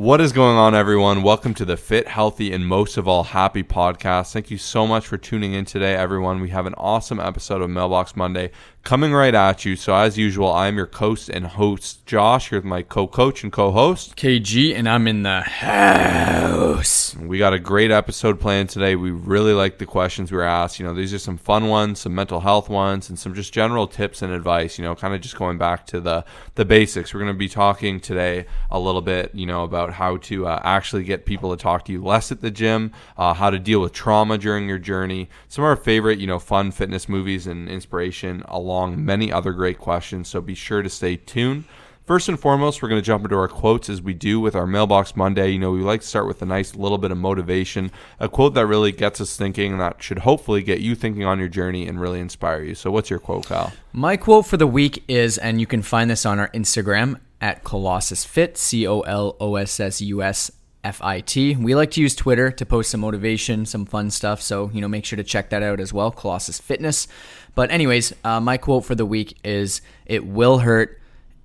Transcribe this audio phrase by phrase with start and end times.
[0.00, 1.22] What is going on, everyone?
[1.22, 4.32] Welcome to the Fit, Healthy, and most of all, Happy podcast.
[4.32, 6.40] Thank you so much for tuning in today, everyone.
[6.40, 8.50] We have an awesome episode of Mailbox Monday
[8.82, 9.76] coming right at you.
[9.76, 13.52] So, as usual, I'm your host and host, Josh, here with my co coach and
[13.52, 17.14] co host, KG, and I'm in the house.
[17.16, 18.96] We got a great episode planned today.
[18.96, 20.78] We really like the questions we were asked.
[20.78, 23.86] You know, these are some fun ones, some mental health ones, and some just general
[23.86, 27.12] tips and advice, you know, kind of just going back to the, the basics.
[27.12, 30.60] We're going to be talking today a little bit, you know, about how to uh,
[30.64, 33.80] actually get people to talk to you less at the gym, uh, how to deal
[33.80, 37.68] with trauma during your journey, some of our favorite, you know, fun fitness movies and
[37.68, 38.69] inspiration, along
[39.04, 40.28] many other great questions.
[40.28, 41.64] So be sure to stay tuned.
[42.10, 44.66] First and foremost, we're going to jump into our quotes as we do with our
[44.66, 45.50] Mailbox Monday.
[45.50, 48.54] You know, we like to start with a nice little bit of motivation, a quote
[48.54, 51.86] that really gets us thinking, and that should hopefully get you thinking on your journey
[51.86, 52.74] and really inspire you.
[52.74, 53.72] So, what's your quote, Kyle?
[53.92, 57.62] My quote for the week is, and you can find this on our Instagram at
[57.62, 60.50] Colossus Fit, C O L O S S U S
[60.82, 61.54] F I T.
[61.54, 64.42] We like to use Twitter to post some motivation, some fun stuff.
[64.42, 67.06] So, you know, make sure to check that out as well, Colossus Fitness.
[67.54, 71.00] But, anyways, uh, my quote for the week is It will hurt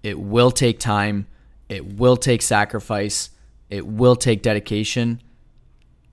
[0.06, 1.26] it will take time.
[1.68, 3.32] It will take sacrifice.
[3.72, 5.20] It will take dedication.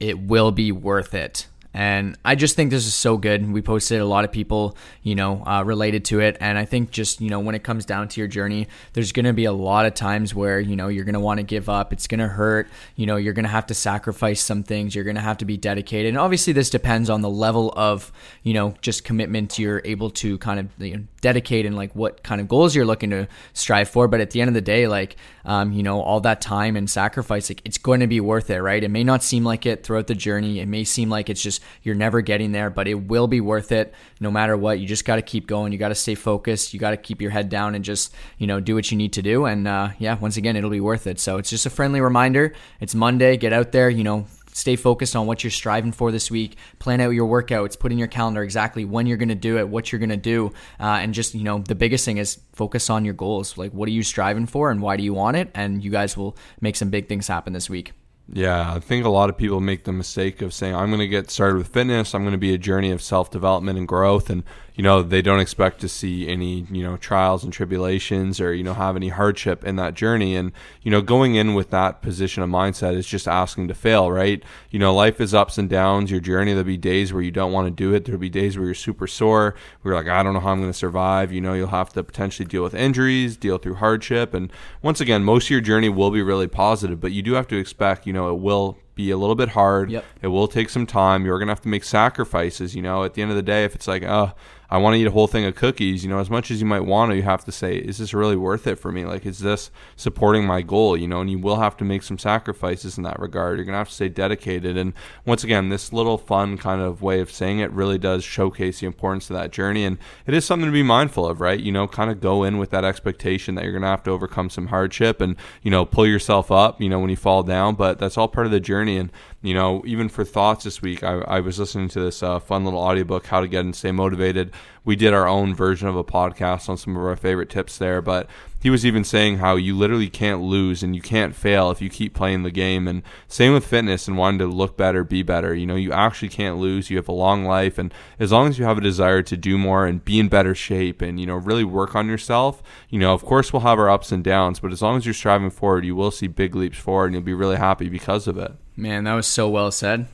[0.00, 1.46] It will be worth it.
[1.75, 3.51] And I just think this is so good.
[3.51, 6.37] We posted a lot of people, you know, uh, related to it.
[6.39, 9.25] And I think just, you know, when it comes down to your journey, there's going
[9.25, 11.70] to be a lot of times where, you know, you're going to want to give
[11.70, 11.93] up.
[11.93, 12.69] It's going to hurt.
[12.97, 14.95] You know, you're going to have to sacrifice some things.
[14.95, 16.11] You're going to have to be dedicated.
[16.11, 18.12] And obviously, this depends on the level of,
[18.43, 22.23] you know, just commitment you're able to kind of you know, dedicate and like what
[22.23, 24.09] kind of goals you're looking to strive for.
[24.09, 26.89] But at the end of the day, like, um, you know, all that time and
[26.89, 28.84] sacrifice, like, it's going to be worth it, right?
[28.84, 30.61] It may not seem like it throughout the journey.
[30.61, 33.72] It may seem like it's just, you're never getting there, but it will be worth
[33.72, 34.78] it no matter what.
[34.78, 35.72] You just got to keep going.
[35.72, 36.74] You got to stay focused.
[36.74, 39.12] You got to keep your head down and just, you know, do what you need
[39.14, 39.46] to do.
[39.46, 41.20] And uh, yeah, once again, it'll be worth it.
[41.20, 42.54] So it's just a friendly reminder.
[42.80, 43.36] It's Monday.
[43.36, 47.00] Get out there, you know, stay focused on what you're striving for this week plan
[47.00, 49.91] out your workouts put in your calendar exactly when you're going to do it what
[49.91, 53.04] you're going to do uh, and just you know the biggest thing is focus on
[53.04, 55.82] your goals like what are you striving for and why do you want it and
[55.82, 57.92] you guys will make some big things happen this week
[58.31, 61.09] yeah, I think a lot of people make the mistake of saying, I'm going to
[61.09, 62.15] get started with fitness.
[62.15, 64.31] I'm going to be a journey of self development and growth.
[64.31, 64.43] And
[64.75, 68.62] you know they don't expect to see any you know trials and tribulations or you
[68.62, 70.37] know have any hardship in that journey.
[70.37, 70.53] And
[70.83, 74.43] you know going in with that position of mindset is just asking to fail right?
[74.71, 76.11] You know life is ups and downs.
[76.11, 78.05] Your journey there'll be days where you don't want to do it.
[78.05, 79.55] There'll be days where you're super sore.
[79.82, 81.32] We're like i don't know how i'm going to survive.
[81.32, 84.34] You know you'll have to potentially deal with injuries deal through hardship.
[84.34, 87.49] And once again most of your journey will be really positive but you do have
[87.49, 89.91] to expect you know it will be a little bit hard.
[89.91, 90.04] Yep.
[90.22, 91.25] It will take some time.
[91.25, 92.75] You're going to have to make sacrifices.
[92.75, 94.32] You know, at the end of the day, if it's like, oh,
[94.72, 96.66] I want to eat a whole thing of cookies, you know, as much as you
[96.66, 99.04] might want to, you have to say, is this really worth it for me?
[99.04, 100.97] Like, is this supporting my goal?
[100.97, 103.58] You know, and you will have to make some sacrifices in that regard.
[103.58, 104.78] You're going to have to stay dedicated.
[104.78, 104.94] And
[105.26, 108.86] once again, this little fun kind of way of saying it really does showcase the
[108.86, 109.84] importance of that journey.
[109.84, 111.60] And it is something to be mindful of, right?
[111.60, 114.10] You know, kind of go in with that expectation that you're going to have to
[114.10, 117.75] overcome some hardship and, you know, pull yourself up, you know, when you fall down.
[117.75, 118.81] But that's all part of the journey.
[118.88, 119.10] And,
[119.43, 122.65] you know, even for thoughts this week, I, I was listening to this uh, fun
[122.65, 124.53] little audiobook, How to Get and Stay Motivated.
[124.84, 128.03] We did our own version of a podcast on some of our favorite tips there,
[128.03, 128.28] but
[128.62, 131.91] he was even saying how you literally can't lose and you can't fail if you
[131.91, 132.87] keep playing the game.
[132.87, 135.53] And same with fitness and wanting to look better, be better.
[135.53, 136.89] You know, you actually can't lose.
[136.89, 139.59] You have a long life, and as long as you have a desire to do
[139.59, 143.12] more and be in better shape and you know really work on yourself, you know,
[143.12, 145.84] of course we'll have our ups and downs, but as long as you're striving forward,
[145.84, 148.53] you will see big leaps forward, and you'll be really happy because of it.
[148.77, 150.06] Man, that was so well said.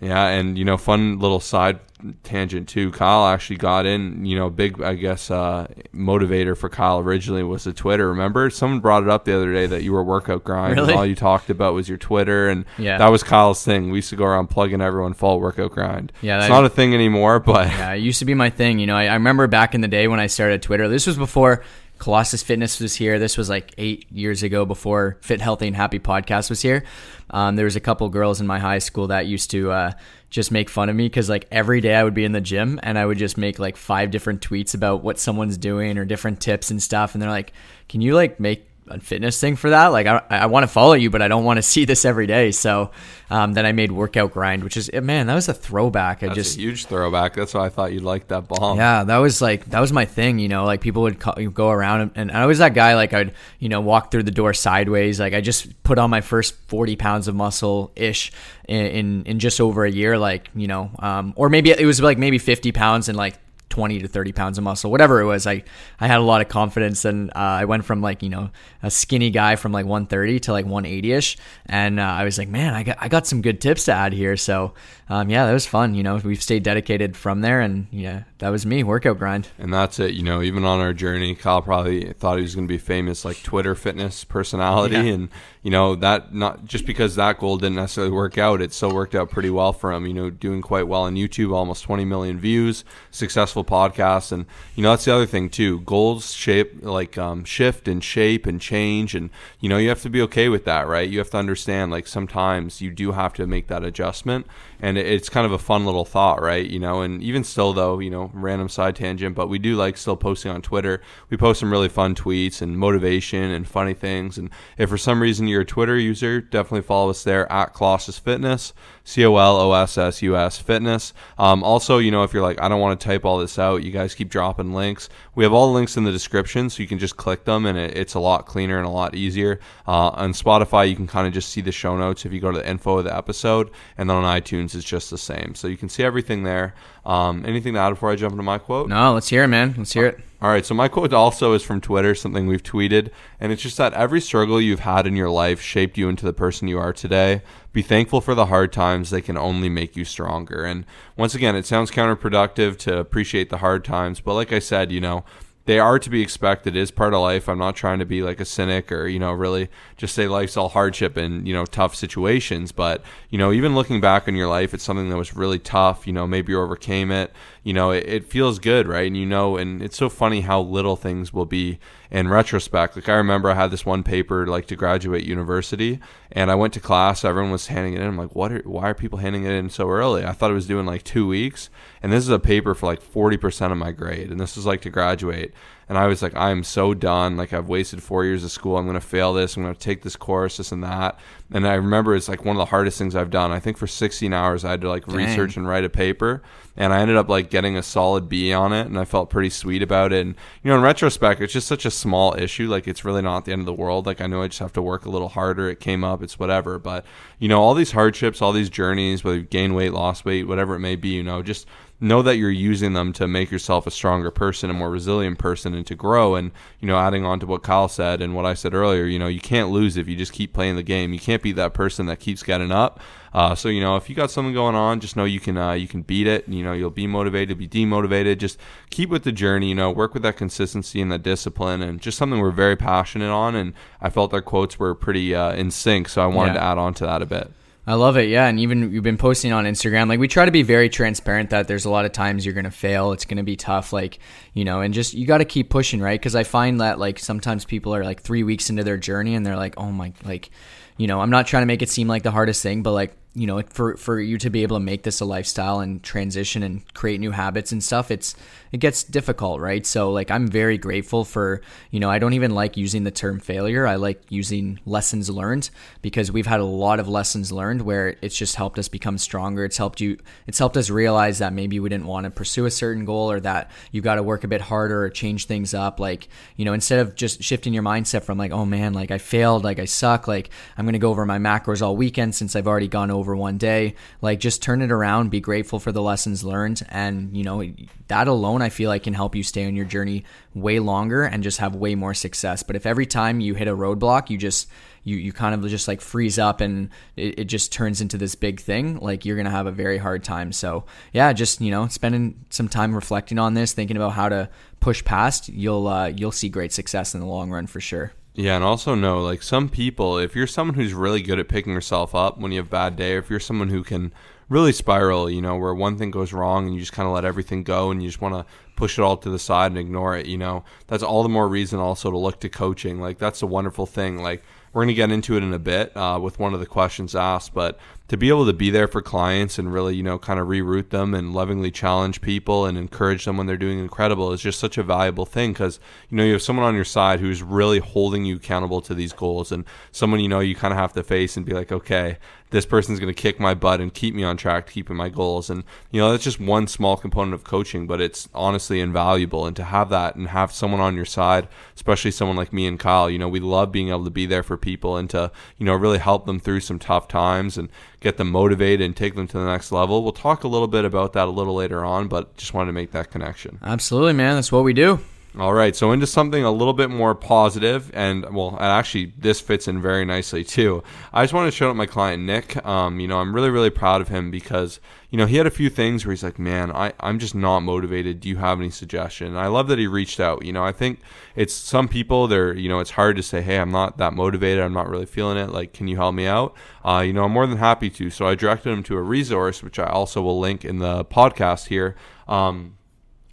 [0.00, 1.78] Yeah, and you know, fun little side
[2.22, 2.90] tangent too.
[2.92, 4.24] Kyle actually got in.
[4.24, 8.08] You know, big I guess uh, motivator for Kyle originally was the Twitter.
[8.08, 10.76] Remember, someone brought it up the other day that you were workout grind.
[10.76, 10.92] Really?
[10.92, 12.96] And all you talked about was your Twitter, and Yeah.
[12.96, 13.90] that was Kyle's thing.
[13.90, 16.12] We used to go around plugging everyone full workout grind.
[16.22, 18.78] Yeah, it's that- not a thing anymore, but Yeah, it used to be my thing.
[18.78, 20.88] You know, I, I remember back in the day when I started Twitter.
[20.88, 21.62] This was before
[22.00, 23.18] Colossus Fitness was here.
[23.18, 26.82] This was like eight years ago before Fit, Healthy, and Happy podcast was here.
[27.28, 29.92] Um, there was a couple girls in my high school that used to uh,
[30.30, 32.80] just make fun of me because like every day I would be in the gym
[32.82, 36.40] and I would just make like five different tweets about what someone's doing or different
[36.40, 37.14] tips and stuff.
[37.14, 37.52] And they're like,
[37.90, 39.88] "Can you like make fitness thing for that.
[39.88, 42.26] Like I, I want to follow you, but I don't want to see this every
[42.26, 42.50] day.
[42.50, 42.90] So
[43.30, 46.22] um, then I made workout grind, which is man, that was a throwback.
[46.22, 47.34] I that's just a huge throwback.
[47.34, 48.76] That's why I thought you'd like that bomb.
[48.76, 50.38] yeah, that was like that was my thing.
[50.40, 52.96] You know, like people would call, go around, and, and I was that guy.
[52.96, 55.20] Like I'd you know walk through the door sideways.
[55.20, 58.32] Like I just put on my first forty pounds of muscle ish
[58.66, 60.18] in, in in just over a year.
[60.18, 63.34] Like you know, um, or maybe it was like maybe fifty pounds in like
[63.70, 65.46] 20 to 30 pounds of muscle, whatever it was.
[65.46, 65.62] I,
[65.98, 68.50] I had a lot of confidence and uh, I went from like, you know,
[68.82, 71.38] a skinny guy from like 130 to like 180 ish.
[71.66, 74.12] And uh, I was like, man, I got, I got some good tips to add
[74.12, 74.36] here.
[74.36, 74.74] So,
[75.10, 75.96] um, yeah, that was fun.
[75.96, 79.48] You know, we've stayed dedicated from there and yeah, that was me workout grind.
[79.58, 80.14] And that's it.
[80.14, 83.24] You know, even on our journey, Kyle probably thought he was going to be famous
[83.24, 84.94] like Twitter fitness personality.
[84.94, 85.14] Yeah.
[85.14, 85.28] And,
[85.64, 89.16] you know, that not just because that goal didn't necessarily work out, it still worked
[89.16, 92.38] out pretty well for him, you know, doing quite well on YouTube, almost 20 million
[92.38, 94.30] views, successful podcast.
[94.30, 94.46] And,
[94.76, 95.80] you know, that's the other thing too.
[95.80, 99.16] Goals shape, like um, shift and shape and change.
[99.16, 101.10] And, you know, you have to be okay with that, right?
[101.10, 104.46] You have to understand like sometimes you do have to make that adjustment
[104.82, 106.64] and it's kind of a fun little thought, right?
[106.68, 109.96] You know, and even still though, you know, random side tangent, but we do like
[109.96, 111.00] still posting on Twitter.
[111.28, 114.38] We post some really fun tweets and motivation and funny things.
[114.38, 118.18] And if for some reason you're a Twitter user, definitely follow us there at Colossus
[118.18, 118.72] Fitness.
[119.10, 121.12] C O L O S S U S fitness.
[121.36, 123.82] Um, also, you know, if you're like, I don't want to type all this out,
[123.82, 125.08] you guys keep dropping links.
[125.34, 127.76] We have all the links in the description, so you can just click them and
[127.76, 129.58] it, it's a lot cleaner and a lot easier.
[129.84, 132.52] Uh, on Spotify, you can kind of just see the show notes if you go
[132.52, 135.56] to the info of the episode, and then on iTunes, it's just the same.
[135.56, 136.74] So you can see everything there.
[137.04, 138.88] Um, anything to add before I jump into my quote?
[138.88, 139.74] No, let's hear it, man.
[139.76, 140.20] Let's hear it.
[140.42, 143.76] All right, so my quote also is from Twitter, something we've tweeted, and it's just
[143.76, 146.94] that every struggle you've had in your life shaped you into the person you are
[146.94, 147.42] today.
[147.74, 150.64] Be thankful for the hard times, they can only make you stronger.
[150.64, 154.90] And once again, it sounds counterproductive to appreciate the hard times, but like I said,
[154.90, 155.26] you know,
[155.70, 156.74] they are to be expected.
[156.74, 157.48] It is part of life.
[157.48, 160.56] I'm not trying to be like a cynic or, you know, really just say life's
[160.56, 162.72] all hardship and, you know, tough situations.
[162.72, 166.08] But, you know, even looking back on your life, it's something that was really tough.
[166.08, 167.32] You know, maybe you overcame it.
[167.62, 169.06] You know, it, it feels good, right?
[169.06, 171.78] And, you know, and it's so funny how little things will be
[172.10, 172.96] in retrospect.
[172.96, 176.00] Like I remember I had this one paper like to graduate university
[176.32, 178.06] and I went to class, everyone was handing it in.
[178.06, 180.24] I'm like, what are, why are people handing it in so early?
[180.24, 181.70] I thought it was doing like two weeks.
[182.02, 184.30] And this is a paper for like 40% of my grade.
[184.30, 185.52] And this is like to graduate.
[185.90, 187.36] And I was like, I'm so done.
[187.36, 188.76] Like I've wasted four years of school.
[188.76, 189.56] I'm going to fail this.
[189.56, 191.18] I'm going to take this course, this and that.
[191.50, 193.50] And I remember it's like one of the hardest things I've done.
[193.50, 195.16] I think for 16 hours I had to like Dang.
[195.16, 196.44] research and write a paper.
[196.76, 198.86] And I ended up like getting a solid B on it.
[198.86, 200.24] And I felt pretty sweet about it.
[200.24, 202.68] And, you know, in retrospect, it's just such a small issue.
[202.68, 204.06] Like it's really not the end of the world.
[204.06, 205.68] Like I know I just have to work a little harder.
[205.68, 206.22] It came up.
[206.22, 206.78] It's whatever.
[206.78, 207.04] But,
[207.40, 210.76] you know, all these hardships, all these journeys, whether you gain weight, lost weight, whatever
[210.76, 211.66] it may be, you know, just
[212.00, 215.74] know that you're using them to make yourself a stronger person, a more resilient person,
[215.74, 216.34] and to grow.
[216.34, 216.50] And
[216.80, 219.26] you know, adding on to what Kyle said and what I said earlier, you know,
[219.26, 221.12] you can't lose if you just keep playing the game.
[221.12, 223.00] You can't be that person that keeps getting up.
[223.32, 225.72] Uh, so you know, if you got something going on, just know you can uh,
[225.72, 226.48] you can beat it.
[226.48, 228.38] You know, you'll be motivated, be demotivated.
[228.38, 228.58] Just
[228.90, 229.68] keep with the journey.
[229.68, 233.30] You know, work with that consistency and that discipline, and just something we're very passionate
[233.30, 233.54] on.
[233.54, 236.60] And I felt their quotes were pretty uh, in sync, so I wanted yeah.
[236.60, 237.52] to add on to that a bit.
[237.86, 238.28] I love it.
[238.28, 238.46] Yeah.
[238.46, 240.08] And even you've been posting on Instagram.
[240.08, 242.64] Like, we try to be very transparent that there's a lot of times you're going
[242.64, 243.12] to fail.
[243.12, 243.92] It's going to be tough.
[243.92, 244.18] Like,
[244.52, 246.20] you know, and just you got to keep pushing, right?
[246.20, 249.44] Because I find that, like, sometimes people are like three weeks into their journey and
[249.44, 250.50] they're like, oh my, like,
[250.98, 253.16] you know, I'm not trying to make it seem like the hardest thing, but like,
[253.32, 256.64] you know, for for you to be able to make this a lifestyle and transition
[256.64, 258.34] and create new habits and stuff, it's
[258.72, 259.86] it gets difficult, right?
[259.86, 261.60] So like I'm very grateful for,
[261.92, 263.86] you know, I don't even like using the term failure.
[263.86, 265.70] I like using lessons learned
[266.02, 269.64] because we've had a lot of lessons learned where it's just helped us become stronger.
[269.64, 270.18] It's helped you
[270.48, 273.38] it's helped us realize that maybe we didn't want to pursue a certain goal or
[273.40, 276.72] that you got to work a bit harder or change things up like, you know,
[276.72, 279.84] instead of just shifting your mindset from like, "Oh man, like I failed, like I
[279.84, 283.10] suck, like I'm going to go over my macros all weekend since I've already gone
[283.10, 287.36] over one day." Like just turn it around, be grateful for the lessons learned and,
[287.36, 287.64] you know,
[288.08, 291.42] that alone I feel like can help you stay on your journey way longer and
[291.42, 292.62] just have way more success.
[292.62, 294.68] But if every time you hit a roadblock, you just
[295.02, 298.34] you you kind of just like freeze up and it, it just turns into this
[298.34, 300.52] big thing, like you're gonna have a very hard time.
[300.52, 304.48] So yeah, just you know, spending some time reflecting on this, thinking about how to
[304.80, 308.12] push past, you'll uh, you'll see great success in the long run for sure.
[308.34, 311.72] Yeah, and also know like some people, if you're someone who's really good at picking
[311.72, 314.12] yourself up when you have a bad day, or if you're someone who can
[314.48, 317.24] really spiral, you know, where one thing goes wrong and you just kind of let
[317.24, 318.44] everything go and you just want to
[318.76, 321.48] push it all to the side and ignore it, you know, that's all the more
[321.48, 323.00] reason also to look to coaching.
[323.00, 324.18] Like, that's a wonderful thing.
[324.22, 326.66] Like, we're going to get into it in a bit uh, with one of the
[326.66, 327.78] questions asked, but
[328.10, 330.88] to be able to be there for clients and really, you know, kind of reroute
[330.88, 334.76] them and lovingly challenge people and encourage them when they're doing incredible is just such
[334.76, 338.24] a valuable thing because, you know, you have someone on your side who's really holding
[338.24, 341.36] you accountable to these goals and someone, you know, you kind of have to face
[341.36, 342.18] and be like, okay,
[342.50, 345.08] this person's going to kick my butt and keep me on track to keeping my
[345.08, 345.50] goals.
[345.50, 349.46] And, you know, that's just one small component of coaching, but it's honestly invaluable.
[349.46, 352.78] And to have that and have someone on your side, especially someone like me and
[352.78, 355.66] Kyle, you know, we love being able to be there for people and to, you
[355.66, 357.68] know, really help them through some tough times and
[358.00, 360.02] get them motivated and take them to the next level.
[360.02, 362.72] We'll talk a little bit about that a little later on, but just wanted to
[362.72, 363.58] make that connection.
[363.62, 364.34] Absolutely, man.
[364.34, 365.00] That's what we do.
[365.38, 369.68] All right, so into something a little bit more positive, and well, actually, this fits
[369.68, 370.82] in very nicely too.
[371.12, 372.64] I just want to shout out my client Nick.
[372.66, 375.50] Um, you know, I'm really, really proud of him because you know he had a
[375.50, 378.18] few things where he's like, "Man, I, I'm just not motivated.
[378.18, 380.44] Do you have any suggestion?" And I love that he reached out.
[380.44, 380.98] You know, I think
[381.36, 384.64] it's some people they're you know it's hard to say, "Hey, I'm not that motivated.
[384.64, 385.50] I'm not really feeling it.
[385.50, 388.10] Like, can you help me out?" Uh, you know, I'm more than happy to.
[388.10, 391.68] So I directed him to a resource, which I also will link in the podcast
[391.68, 391.94] here.
[392.26, 392.74] Um,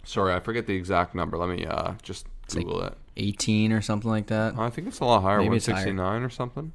[0.08, 1.36] Sorry, I forget the exact number.
[1.36, 2.98] Let me uh, just Google like it.
[3.18, 4.58] 18 or something like that.
[4.58, 5.36] I think it's a lot higher.
[5.36, 6.72] Maybe 169 or something.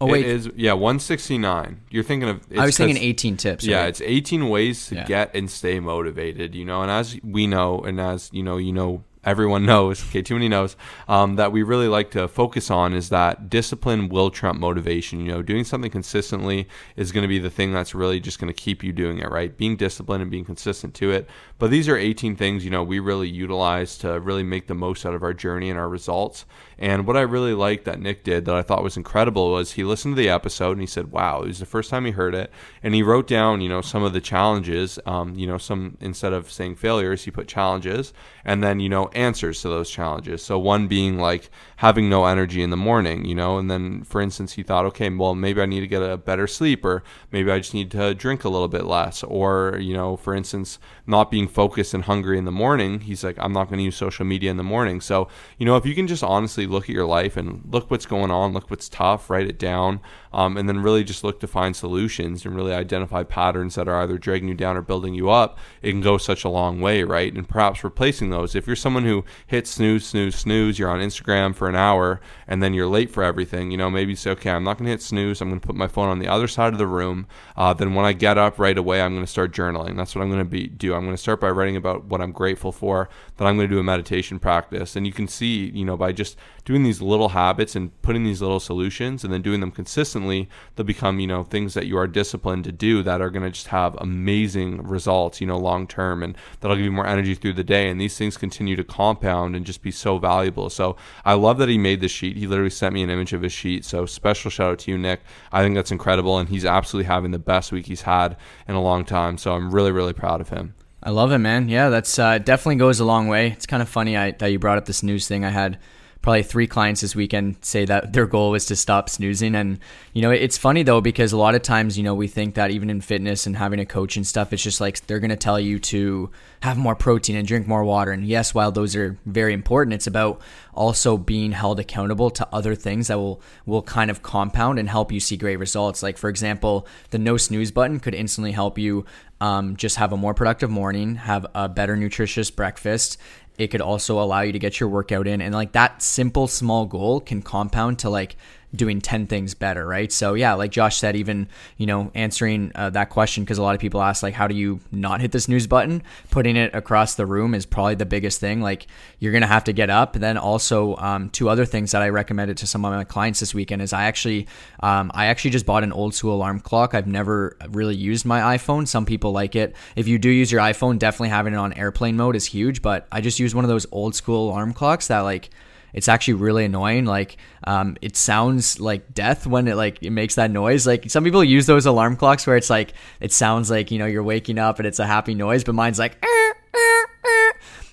[0.00, 1.82] Oh wait, it is yeah 169.
[1.90, 2.44] You're thinking of.
[2.58, 3.64] I was thinking 18 tips.
[3.64, 3.88] Yeah, right?
[3.88, 5.04] it's 18 ways to yeah.
[5.04, 6.56] get and stay motivated.
[6.56, 10.22] You know, and as we know, and as you know, you know everyone knows, okay,
[10.22, 10.76] too many knows,
[11.08, 15.20] um, that we really like to focus on is that discipline will trump motivation.
[15.20, 18.52] You know, doing something consistently is going to be the thing that's really just going
[18.52, 19.54] to keep you doing it, right?
[19.54, 21.28] Being disciplined and being consistent to it.
[21.58, 25.04] But these are 18 things, you know, we really utilize to really make the most
[25.04, 26.44] out of our journey and our results.
[26.78, 29.82] And what I really liked that Nick did that I thought was incredible was he
[29.82, 32.34] listened to the episode and he said, wow, it was the first time he heard
[32.34, 32.52] it.
[32.82, 36.32] And he wrote down, you know, some of the challenges, um, you know, some, instead
[36.32, 38.12] of saying failures, he put challenges
[38.46, 40.40] and then, you know, answers to those challenges.
[40.40, 44.20] So one being like having no energy in the morning, you know, and then for
[44.20, 47.50] instance, he thought, okay, well, maybe I need to get a better sleep or maybe
[47.50, 49.24] I just need to drink a little bit less.
[49.24, 53.00] Or, you know, for instance, not being focused and hungry in the morning.
[53.00, 55.00] He's like, I'm not going to use social media in the morning.
[55.00, 55.26] So,
[55.58, 58.30] you know, if you can just honestly look at your life and look what's going
[58.30, 60.00] on, look what's tough, write it down,
[60.36, 64.02] um, and then really just look to find solutions and really identify patterns that are
[64.02, 67.02] either dragging you down or building you up, it can go such a long way,
[67.02, 67.32] right?
[67.32, 68.54] And perhaps replacing those.
[68.54, 72.62] If you're someone who hits snooze, snooze, snooze, you're on Instagram for an hour and
[72.62, 74.90] then you're late for everything, you know, maybe you say, okay, I'm not going to
[74.90, 75.40] hit snooze.
[75.40, 77.26] I'm going to put my phone on the other side of the room.
[77.56, 79.96] Uh, then when I get up right away, I'm going to start journaling.
[79.96, 80.92] That's what I'm going to be do.
[80.92, 83.08] I'm going to start by writing about what I'm grateful for.
[83.36, 84.96] Then I'm going to do a meditation practice.
[84.96, 88.40] And you can see, you know, by just doing these little habits and putting these
[88.40, 92.06] little solutions and then doing them consistently, they'll become, you know, things that you are
[92.06, 96.22] disciplined to do that are going to just have amazing results, you know, long term.
[96.22, 97.88] And that'll give you more energy through the day.
[97.88, 100.70] And these things continue to compound and just be so valuable.
[100.70, 102.36] So I love that he made the sheet.
[102.36, 103.84] He literally sent me an image of his sheet.
[103.84, 105.20] So special shout out to you, Nick.
[105.52, 106.38] I think that's incredible.
[106.38, 109.36] And he's absolutely having the best week he's had in a long time.
[109.38, 110.74] So I'm really, really proud of him.
[111.06, 111.68] I love it, man.
[111.68, 113.52] Yeah, that's uh, definitely goes a long way.
[113.52, 115.44] It's kind of funny I, that you brought up this news thing.
[115.44, 115.78] I had
[116.26, 119.54] probably three clients this weekend say that their goal was to stop snoozing.
[119.54, 119.78] And,
[120.12, 122.72] you know, it's funny though, because a lot of times, you know, we think that
[122.72, 125.36] even in fitness and having a coach and stuff, it's just like they're going to
[125.36, 126.28] tell you to
[126.62, 128.10] have more protein and drink more water.
[128.10, 130.40] And yes, while those are very important, it's about
[130.74, 135.12] also being held accountable to other things that will, will kind of compound and help
[135.12, 136.02] you see great results.
[136.02, 139.04] Like, for example, the no snooze button could instantly help you
[139.40, 143.18] um, just have a more productive morning, have a better nutritious breakfast,
[143.58, 145.40] it could also allow you to get your workout in.
[145.40, 148.36] And like that simple small goal can compound to like
[148.76, 150.10] doing 10 things better, right?
[150.12, 153.74] So, yeah, like Josh said, even, you know, answering uh, that question, because a lot
[153.74, 156.02] of people ask, like, how do you not hit the snooze button?
[156.30, 158.60] Putting it across the room is probably the biggest thing.
[158.60, 158.86] Like,
[159.18, 160.12] you're going to have to get up.
[160.14, 163.54] then also, um, two other things that I recommended to some of my clients this
[163.54, 164.46] weekend is I actually,
[164.80, 166.94] um, I actually just bought an old school alarm clock.
[166.94, 168.86] I've never really used my iPhone.
[168.86, 169.74] Some people like it.
[169.96, 173.06] If you do use your iPhone, definitely having it on airplane mode is huge, but
[173.10, 175.50] I just use one of those old school alarm clocks that, like,
[175.96, 177.06] it's actually really annoying.
[177.06, 180.86] Like, um, it sounds like death when it like it makes that noise.
[180.86, 184.06] Like some people use those alarm clocks where it's like it sounds like you know
[184.06, 186.24] you're waking up and it's a happy noise, but mine's like.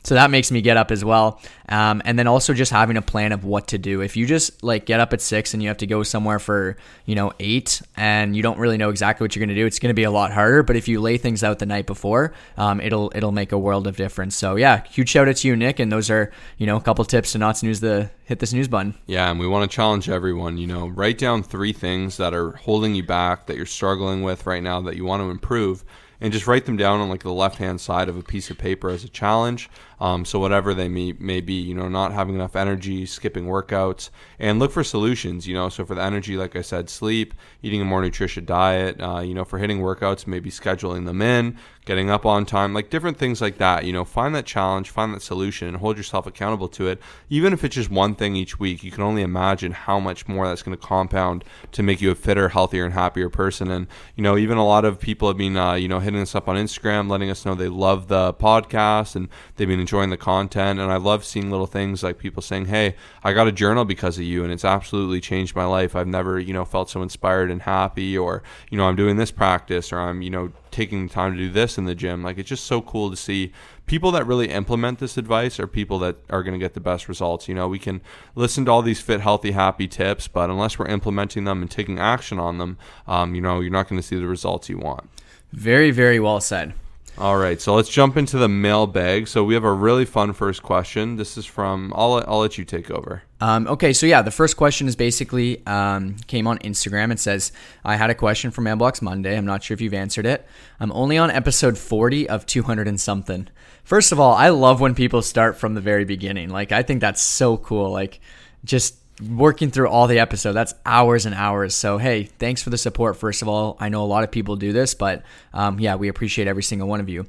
[0.04, 1.40] So that makes me get up as well.
[1.70, 4.02] Um, and then also just having a plan of what to do.
[4.02, 6.76] If you just like get up at six and you have to go somewhere for,
[7.06, 9.80] you know, eight and you don't really know exactly what you're going to do, it's
[9.80, 10.62] going to be a lot harder.
[10.62, 13.88] But if you lay things out the night before, um, it'll, it'll make a world
[13.88, 14.36] of difference.
[14.36, 15.80] So yeah, huge shout out to you, Nick.
[15.80, 18.68] And those are, you know, a couple tips to not snooze the, hit the snooze
[18.68, 18.96] button.
[19.08, 19.32] Yeah.
[19.32, 22.94] And we want to challenge everyone, you know, write down three things that are holding
[22.94, 25.86] you back that you're struggling with right now that you want to improve
[26.24, 28.58] and just write them down on like the left hand side of a piece of
[28.58, 29.70] paper as a challenge.
[30.04, 34.10] Um, so whatever they may, may be, you know, not having enough energy, skipping workouts,
[34.38, 35.48] and look for solutions.
[35.48, 39.00] You know, so for the energy, like I said, sleep, eating a more nutritious diet.
[39.00, 42.90] Uh, you know, for hitting workouts, maybe scheduling them in, getting up on time, like
[42.90, 43.86] different things like that.
[43.86, 47.02] You know, find that challenge, find that solution, and hold yourself accountable to it.
[47.30, 50.46] Even if it's just one thing each week, you can only imagine how much more
[50.50, 53.72] that's going to compound to make you a fitter, healthier, and happier person.
[53.72, 56.36] And you know, even a lot of people have been, uh, you know, hitting us
[56.36, 60.18] up on Instagram, letting us know they love the podcast and they've been enjoying the
[60.18, 60.80] content.
[60.80, 64.18] And I love seeing little things like people saying, "Hey, I got a journal because
[64.18, 65.96] of you, and it's absolutely changed my life.
[65.96, 69.32] I've never, you know, felt so inspired and happy." Or, you know, I'm doing this
[69.32, 72.24] practice, or I'm, you know, taking the time to do this in the gym.
[72.24, 73.54] Like it's just so cool to see
[73.86, 77.08] people that really implement this advice are people that are going to get the best
[77.08, 77.48] results.
[77.48, 78.02] You know, we can
[78.36, 82.00] listen to all these fit, healthy, happy tips, but unless we're implementing them and taking
[82.00, 85.10] action on them, um, you know, you're not going to see the results you want.
[85.52, 86.74] Very, very well said.
[87.16, 89.28] All right, so let's jump into the mailbag.
[89.28, 91.16] So we have a really fun first question.
[91.16, 91.94] This is from.
[91.96, 93.22] I'll I'll let you take over.
[93.40, 97.12] Um, okay, so yeah, the first question is basically um, came on Instagram.
[97.12, 97.52] It says,
[97.86, 99.38] "I had a question for Mailbox Monday.
[99.38, 100.48] I'm not sure if you've answered it.
[100.80, 103.48] I'm only on episode 40 of 200 and something.
[103.84, 106.50] First of all, I love when people start from the very beginning.
[106.50, 107.92] Like, I think that's so cool.
[107.92, 108.22] Like,
[108.64, 110.54] just working through all the episode.
[110.54, 111.76] That's hours and hours.
[111.76, 113.78] So hey thanks for the support first of all.
[113.80, 116.88] I know a lot of people do this but um, yeah we appreciate every single
[116.88, 117.26] one of you.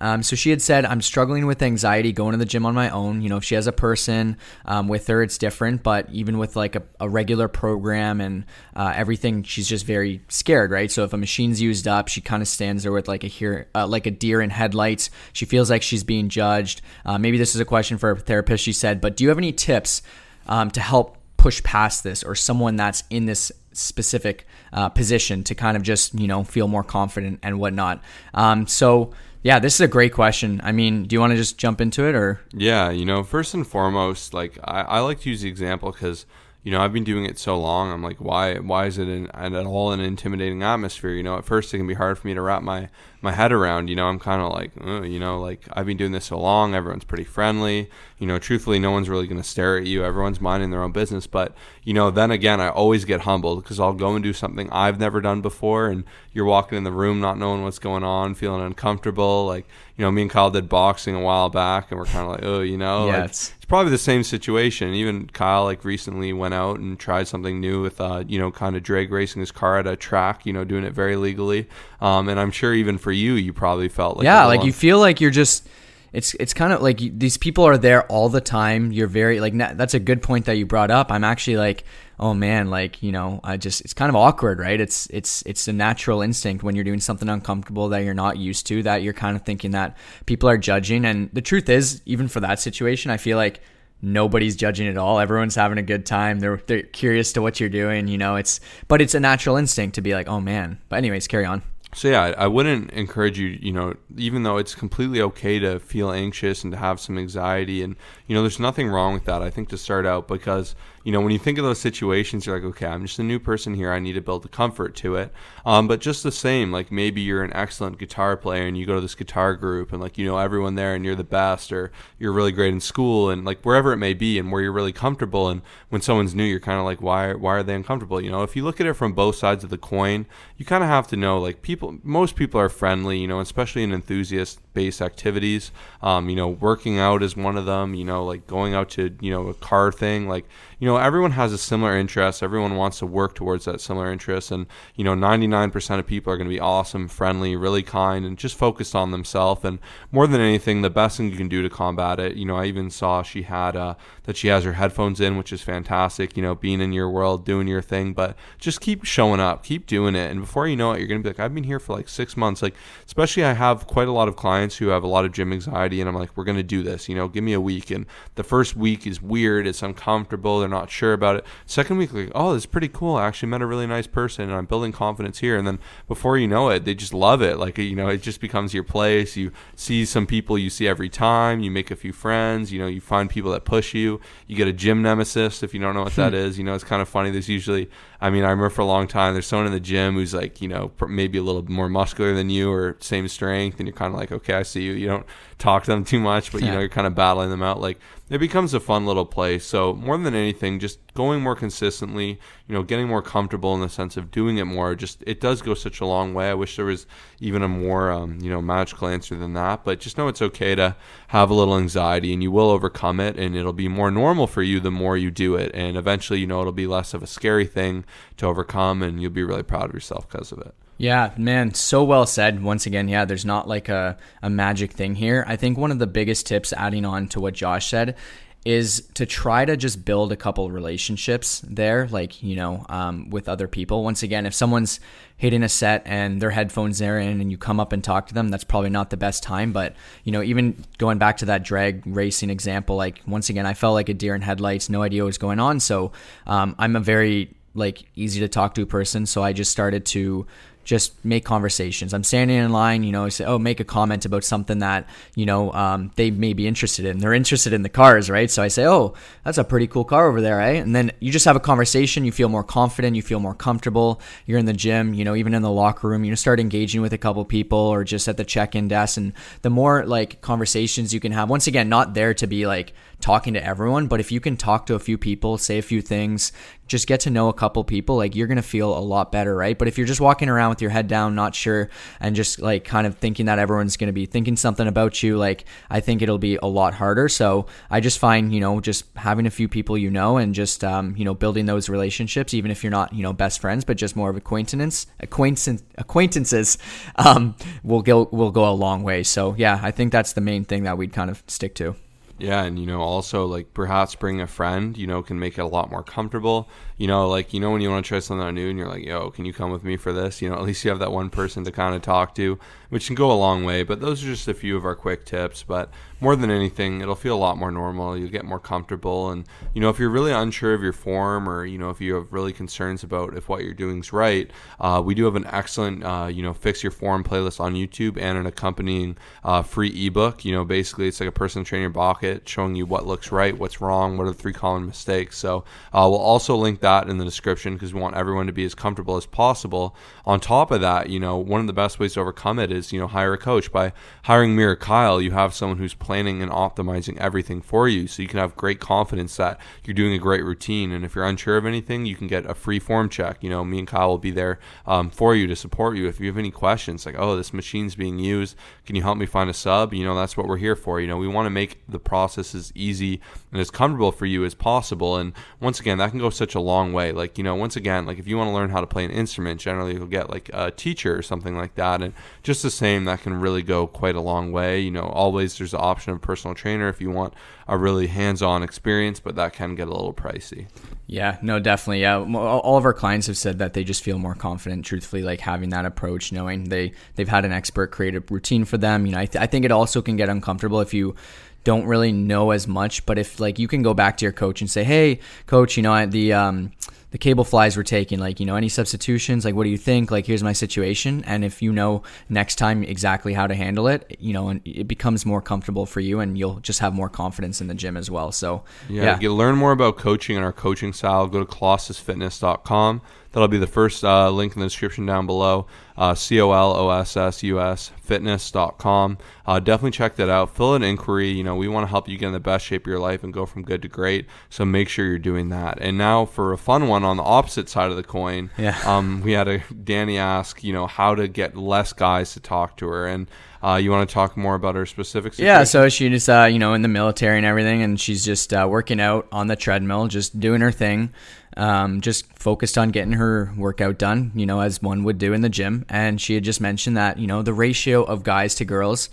[0.00, 2.90] Um, so she had said i'm struggling with anxiety going to the gym on my
[2.90, 3.22] own.
[3.22, 4.36] You know if she has a person
[4.66, 8.44] um, with her it's different but even with like a, a regular program and
[8.76, 10.90] uh, everything she's just very scared right?
[10.90, 13.68] So if a machine's used up she kind of stands there with like a here
[13.74, 15.08] uh, like a deer in headlights.
[15.32, 16.82] She feels like she's being judged.
[17.06, 19.38] Uh, maybe this is a question for a therapist she said but do you have
[19.38, 20.02] any tips
[20.46, 25.56] um, to help push past this or someone that's in this specific uh, position to
[25.56, 28.00] kind of just you know feel more confident and whatnot.
[28.32, 30.60] Um, so yeah this is a great question.
[30.62, 32.40] I mean do you want to just jump into it or?
[32.52, 36.26] Yeah you know first and foremost like i, I like to use the example because
[36.62, 39.26] you know i've been doing it so long i'm like why why is it in,
[39.32, 41.10] at all an intimidating atmosphere?
[41.10, 42.88] You know at first it can be hard for me to wrap my
[43.22, 43.88] my head around.
[43.88, 46.38] You know, I'm kind of like, oh, you know, like I've been doing this so
[46.38, 46.74] long.
[46.74, 47.88] Everyone's pretty friendly.
[48.18, 50.04] You know, truthfully, no one's really going to stare at you.
[50.04, 51.26] Everyone's minding their own business.
[51.26, 54.70] But you know, then again, I always get humbled because I'll go and do something
[54.70, 58.34] I've never done before, and you're walking in the room not knowing what's going on,
[58.34, 59.46] feeling uncomfortable.
[59.46, 62.32] Like, you know, me and Kyle did boxing a while back, and we're kind of
[62.32, 64.94] like, oh, you know, yeah, like, it's, it's probably the same situation.
[64.94, 68.76] Even Kyle, like, recently went out and tried something new with, uh, you know, kind
[68.76, 70.46] of drag racing his car at a track.
[70.46, 71.68] You know, doing it very legally.
[72.00, 74.98] Um, and I'm sure even for you, you probably felt like yeah, like you feel
[74.98, 75.68] like you're just.
[76.12, 78.92] It's it's kind of like you, these people are there all the time.
[78.92, 81.10] You're very like that's a good point that you brought up.
[81.10, 81.84] I'm actually like,
[82.20, 84.78] oh man, like you know, I just it's kind of awkward, right?
[84.78, 88.66] It's it's it's a natural instinct when you're doing something uncomfortable that you're not used
[88.66, 91.06] to that you're kind of thinking that people are judging.
[91.06, 93.60] And the truth is, even for that situation, I feel like
[94.02, 95.18] nobody's judging at all.
[95.18, 96.40] Everyone's having a good time.
[96.40, 98.08] They're they're curious to what you're doing.
[98.08, 100.78] You know, it's but it's a natural instinct to be like, oh man.
[100.88, 101.62] But anyways, carry on.
[101.94, 106.10] So yeah, I wouldn't encourage you, you know, even though it's completely okay to feel
[106.10, 109.42] anxious and to have some anxiety and you know, there's nothing wrong with that.
[109.42, 112.56] I think to start out because you know, when you think of those situations, you're
[112.56, 113.92] like, okay, I'm just a new person here.
[113.92, 115.32] I need to build the comfort to it.
[115.66, 118.94] Um, but just the same, like maybe you're an excellent guitar player and you go
[118.94, 121.90] to this guitar group and like you know everyone there and you're the best, or
[122.18, 124.92] you're really great in school and like wherever it may be and where you're really
[124.92, 125.48] comfortable.
[125.48, 128.20] And when someone's new, you're kind of like, why why are they uncomfortable?
[128.20, 130.84] You know, if you look at it from both sides of the coin, you kind
[130.84, 131.98] of have to know like people.
[132.02, 135.72] Most people are friendly, you know, especially an enthusiast based activities.
[136.02, 137.94] Um, you know, working out is one of them.
[137.94, 140.46] You know, like going out to you know a car thing, like
[140.82, 142.42] you know, everyone has a similar interest.
[142.42, 144.50] Everyone wants to work towards that similar interest.
[144.50, 148.36] And, you know, 99% of people are going to be awesome, friendly, really kind, and
[148.36, 149.64] just focused on themselves.
[149.64, 149.78] And
[150.10, 152.64] more than anything, the best thing you can do to combat it, you know, I
[152.64, 156.42] even saw she had uh, that she has her headphones in, which is fantastic, you
[156.42, 158.12] know, being in your world, doing your thing.
[158.12, 160.32] But just keep showing up, keep doing it.
[160.32, 162.08] And before you know it, you're going to be like, I've been here for like
[162.08, 162.60] six months.
[162.60, 162.74] Like,
[163.06, 166.00] especially I have quite a lot of clients who have a lot of gym anxiety.
[166.00, 167.90] And I'm like, we're going to do this, you know, give me a week.
[167.90, 170.60] And the first week is weird, it's uncomfortable.
[170.60, 171.44] They're not sure about it.
[171.66, 173.16] Second week, like, oh, this is pretty cool.
[173.16, 175.56] I actually met a really nice person, and I'm building confidence here.
[175.56, 177.58] And then before you know it, they just love it.
[177.58, 179.36] Like you know, it just becomes your place.
[179.36, 181.60] You see some people you see every time.
[181.60, 182.72] You make a few friends.
[182.72, 184.20] You know, you find people that push you.
[184.46, 186.38] You get a gym nemesis if you don't know what that hmm.
[186.38, 186.58] is.
[186.58, 187.30] You know, it's kind of funny.
[187.30, 190.14] There's usually, I mean, I remember for a long time, there's someone in the gym
[190.14, 193.86] who's like, you know, maybe a little more muscular than you or same strength, and
[193.86, 194.92] you're kind of like, okay, I see you.
[194.92, 195.26] You don't
[195.58, 197.80] talk to them too much, but you know, you're kind of battling them out.
[197.80, 197.98] Like
[198.30, 199.64] it becomes a fun little place.
[199.64, 203.88] So more than anything, just going more consistently, you know, getting more comfortable in the
[203.88, 204.94] sense of doing it more.
[204.94, 206.50] Just it does go such a long way.
[206.50, 207.06] I wish there was
[207.40, 209.84] even a more um, you know magical answer than that.
[209.84, 210.96] But just know it's okay to
[211.28, 214.62] have a little anxiety, and you will overcome it, and it'll be more normal for
[214.62, 217.26] you the more you do it, and eventually, you know, it'll be less of a
[217.26, 218.04] scary thing
[218.38, 220.74] to overcome, and you'll be really proud of yourself because of it.
[220.98, 222.62] Yeah, man, so well said.
[222.62, 225.44] Once again, yeah, there's not like a, a magic thing here.
[225.48, 228.16] I think one of the biggest tips, adding on to what Josh said,
[228.64, 233.48] is to try to just build a couple relationships there, like, you know, um, with
[233.48, 234.04] other people.
[234.04, 235.00] Once again, if someone's
[235.36, 238.34] hitting a set and their headphones are in and you come up and talk to
[238.34, 239.72] them, that's probably not the best time.
[239.72, 243.74] But, you know, even going back to that drag racing example, like, once again, I
[243.74, 245.80] felt like a deer in headlights, no idea what was going on.
[245.80, 246.12] So
[246.46, 249.26] um, I'm a very, like, easy to talk to person.
[249.26, 250.46] So I just started to
[250.84, 252.12] just make conversations.
[252.12, 255.46] I'm standing in line, you know, say, oh, make a comment about something that, you
[255.46, 257.18] know, um, they may be interested in.
[257.18, 258.50] They're interested in the cars, right?
[258.50, 259.14] So I say, oh,
[259.44, 260.82] that's a pretty cool car over there, right?
[260.82, 262.24] And then you just have a conversation.
[262.24, 263.16] You feel more confident.
[263.16, 264.20] You feel more comfortable.
[264.46, 267.12] You're in the gym, you know, even in the locker room, you start engaging with
[267.12, 269.16] a couple people or just at the check in desk.
[269.16, 272.92] And the more like conversations you can have, once again, not there to be like,
[273.22, 276.02] talking to everyone, but if you can talk to a few people, say a few
[276.02, 276.52] things,
[276.86, 279.56] just get to know a couple people, like you're going to feel a lot better,
[279.56, 279.78] right?
[279.78, 281.88] But if you're just walking around with your head down, not sure,
[282.20, 285.38] and just like kind of thinking that everyone's going to be thinking something about you,
[285.38, 287.28] like I think it'll be a lot harder.
[287.30, 290.84] So I just find, you know, just having a few people you know and just,
[290.84, 293.96] um, you know, building those relationships, even if you're not, you know, best friends, but
[293.96, 296.76] just more of acquaintance, acquaintance, acquaintances,
[297.16, 299.22] um, will go, will go a long way.
[299.22, 301.96] So yeah, I think that's the main thing that we'd kind of stick to.
[302.38, 305.60] Yeah, and you know, also like perhaps bring a friend, you know, can make it
[305.60, 306.68] a lot more comfortable.
[307.02, 309.04] You know, like you know when you want to try something new and you're like,
[309.04, 311.10] "Yo, can you come with me for this?" You know, at least you have that
[311.10, 312.60] one person to kind of talk to,
[312.90, 313.82] which can go a long way.
[313.82, 315.64] But those are just a few of our quick tips.
[315.64, 318.16] But more than anything, it'll feel a lot more normal.
[318.16, 321.66] You'll get more comfortable, and you know, if you're really unsure of your form, or
[321.66, 325.02] you know, if you have really concerns about if what you're doing is right, uh,
[325.04, 328.38] we do have an excellent, uh, you know, fix your form playlist on YouTube and
[328.38, 330.44] an accompanying uh, free ebook.
[330.44, 333.80] You know, basically, it's like a personal trainer bucket showing you what looks right, what's
[333.80, 335.36] wrong, what are the three common mistakes.
[335.36, 338.64] So uh, we'll also link that in the description because we want everyone to be
[338.64, 339.96] as comfortable as possible.
[340.24, 342.92] On top of that, you know, one of the best ways to overcome it is,
[342.92, 343.72] you know, hire a coach.
[343.72, 343.92] By
[344.24, 348.06] hiring me or Kyle, you have someone who's planning and optimizing everything for you.
[348.06, 350.92] So you can have great confidence that you're doing a great routine.
[350.92, 353.42] And if you're unsure of anything, you can get a free form check.
[353.42, 356.08] You know, me and Kyle will be there um, for you to support you.
[356.08, 359.26] If you have any questions, like, oh, this machine's being used, can you help me
[359.26, 359.94] find a sub?
[359.94, 361.00] You know, that's what we're here for.
[361.00, 364.44] You know, we want to make the process as easy and as comfortable for you
[364.44, 365.16] as possible.
[365.16, 367.12] And once again, that can go such a long way.
[367.12, 369.10] Like, you know, once again, like if you want to learn how to play an
[369.10, 372.02] instrument, generally you'll get like a teacher or something like that.
[372.02, 374.80] And just the same, that can really go quite a long way.
[374.80, 377.34] You know, always there's the option of personal trainer if you want
[377.68, 380.66] a really hands-on experience, but that can get a little pricey.
[381.06, 382.00] Yeah, no, definitely.
[382.00, 384.84] Yeah, all of our clients have said that they just feel more confident.
[384.84, 388.78] Truthfully, like having that approach, knowing they they've had an expert create a routine for
[388.78, 389.06] them.
[389.06, 391.14] You know, I, th- I think it also can get uncomfortable if you
[391.64, 393.06] don't really know as much.
[393.06, 395.82] But if like you can go back to your coach and say, "Hey, coach, you
[395.82, 396.72] know the um,
[397.10, 400.10] the cable flies were taking, like you know any substitutions, like what do you think?
[400.10, 404.16] Like here's my situation." And if you know next time exactly how to handle it,
[404.18, 407.60] you know, and it becomes more comfortable for you, and you'll just have more confidence
[407.60, 408.32] in the gym as well.
[408.32, 409.20] So yeah, yeah.
[409.20, 411.26] you learn more about coaching and our coaching style.
[411.26, 413.02] Go to colossusfitness.com.
[413.32, 415.66] That'll be the first uh, link in the description down below.
[415.96, 419.18] Uh, C O L O S S U S fitness.com.
[419.46, 420.54] Uh, definitely check that out.
[420.54, 421.28] Fill an inquiry.
[421.28, 423.24] You know, we want to help you get in the best shape of your life
[423.24, 424.26] and go from good to great.
[424.50, 425.78] So make sure you're doing that.
[425.80, 428.50] And now for a fun one on the opposite side of the coin.
[428.58, 428.78] Yeah.
[428.84, 432.76] Um, we had a Danny ask, you know, how to get less guys to talk
[432.78, 433.06] to her.
[433.06, 433.28] And
[433.62, 435.46] uh, you want to talk more about her specific situation?
[435.46, 438.66] Yeah, so she's uh, you know in the military and everything, and she's just uh,
[438.68, 441.10] working out on the treadmill, just doing her thing,
[441.56, 445.40] um, just focused on getting her workout done, you know, as one would do in
[445.40, 445.84] the gym.
[445.88, 449.10] And she had just mentioned that you know the ratio of guys to girls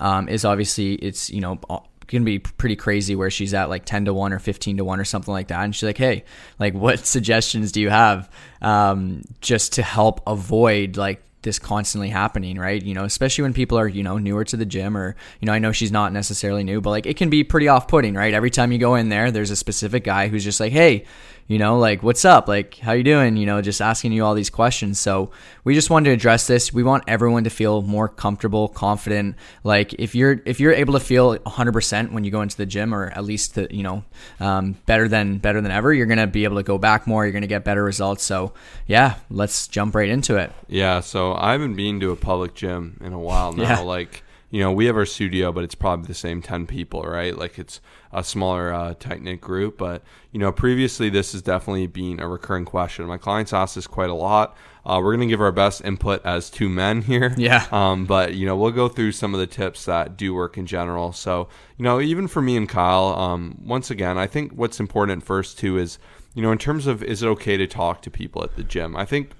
[0.00, 1.58] um, is obviously it's you know
[2.06, 4.98] can be pretty crazy where she's at like 10 to 1 or 15 to 1
[4.98, 6.24] or something like that and she's like hey
[6.58, 8.30] like what suggestions do you have
[8.62, 12.82] um, just to help avoid like this constantly happening, right?
[12.82, 15.52] You know, especially when people are, you know, newer to the gym or, you know,
[15.52, 18.34] I know she's not necessarily new, but like it can be pretty off putting, right?
[18.34, 21.04] Every time you go in there, there's a specific guy who's just like, hey,
[21.48, 22.46] you know, like what's up?
[22.46, 23.38] Like how you doing?
[23.38, 25.00] You know, just asking you all these questions.
[25.00, 25.30] So
[25.64, 26.74] we just wanted to address this.
[26.74, 29.34] We want everyone to feel more comfortable, confident.
[29.64, 32.94] Like if you're if you're able to feel 100% when you go into the gym,
[32.94, 34.04] or at least the, you know
[34.40, 37.24] um, better than better than ever, you're gonna be able to go back more.
[37.24, 38.24] You're gonna get better results.
[38.24, 38.52] So
[38.86, 40.52] yeah, let's jump right into it.
[40.68, 41.00] Yeah.
[41.00, 43.62] So I haven't been to a public gym in a while now.
[43.62, 43.80] Yeah.
[43.80, 47.36] Like you know, we have our studio, but it's probably the same 10 people, right?
[47.36, 47.80] Like it's
[48.12, 49.78] a smaller, uh, tight knit group.
[49.78, 53.06] But, you know, previously this has definitely been a recurring question.
[53.06, 54.56] My clients ask this quite a lot.
[54.86, 57.34] Uh, we're going to give our best input as two men here.
[57.36, 57.66] Yeah.
[57.70, 60.64] Um, but, you know, we'll go through some of the tips that do work in
[60.64, 61.12] general.
[61.12, 65.24] So, you know, even for me and Kyle, um, once again, I think what's important
[65.24, 65.98] first, too, is,
[66.34, 68.96] you know, in terms of is it okay to talk to people at the gym?
[68.96, 69.32] I think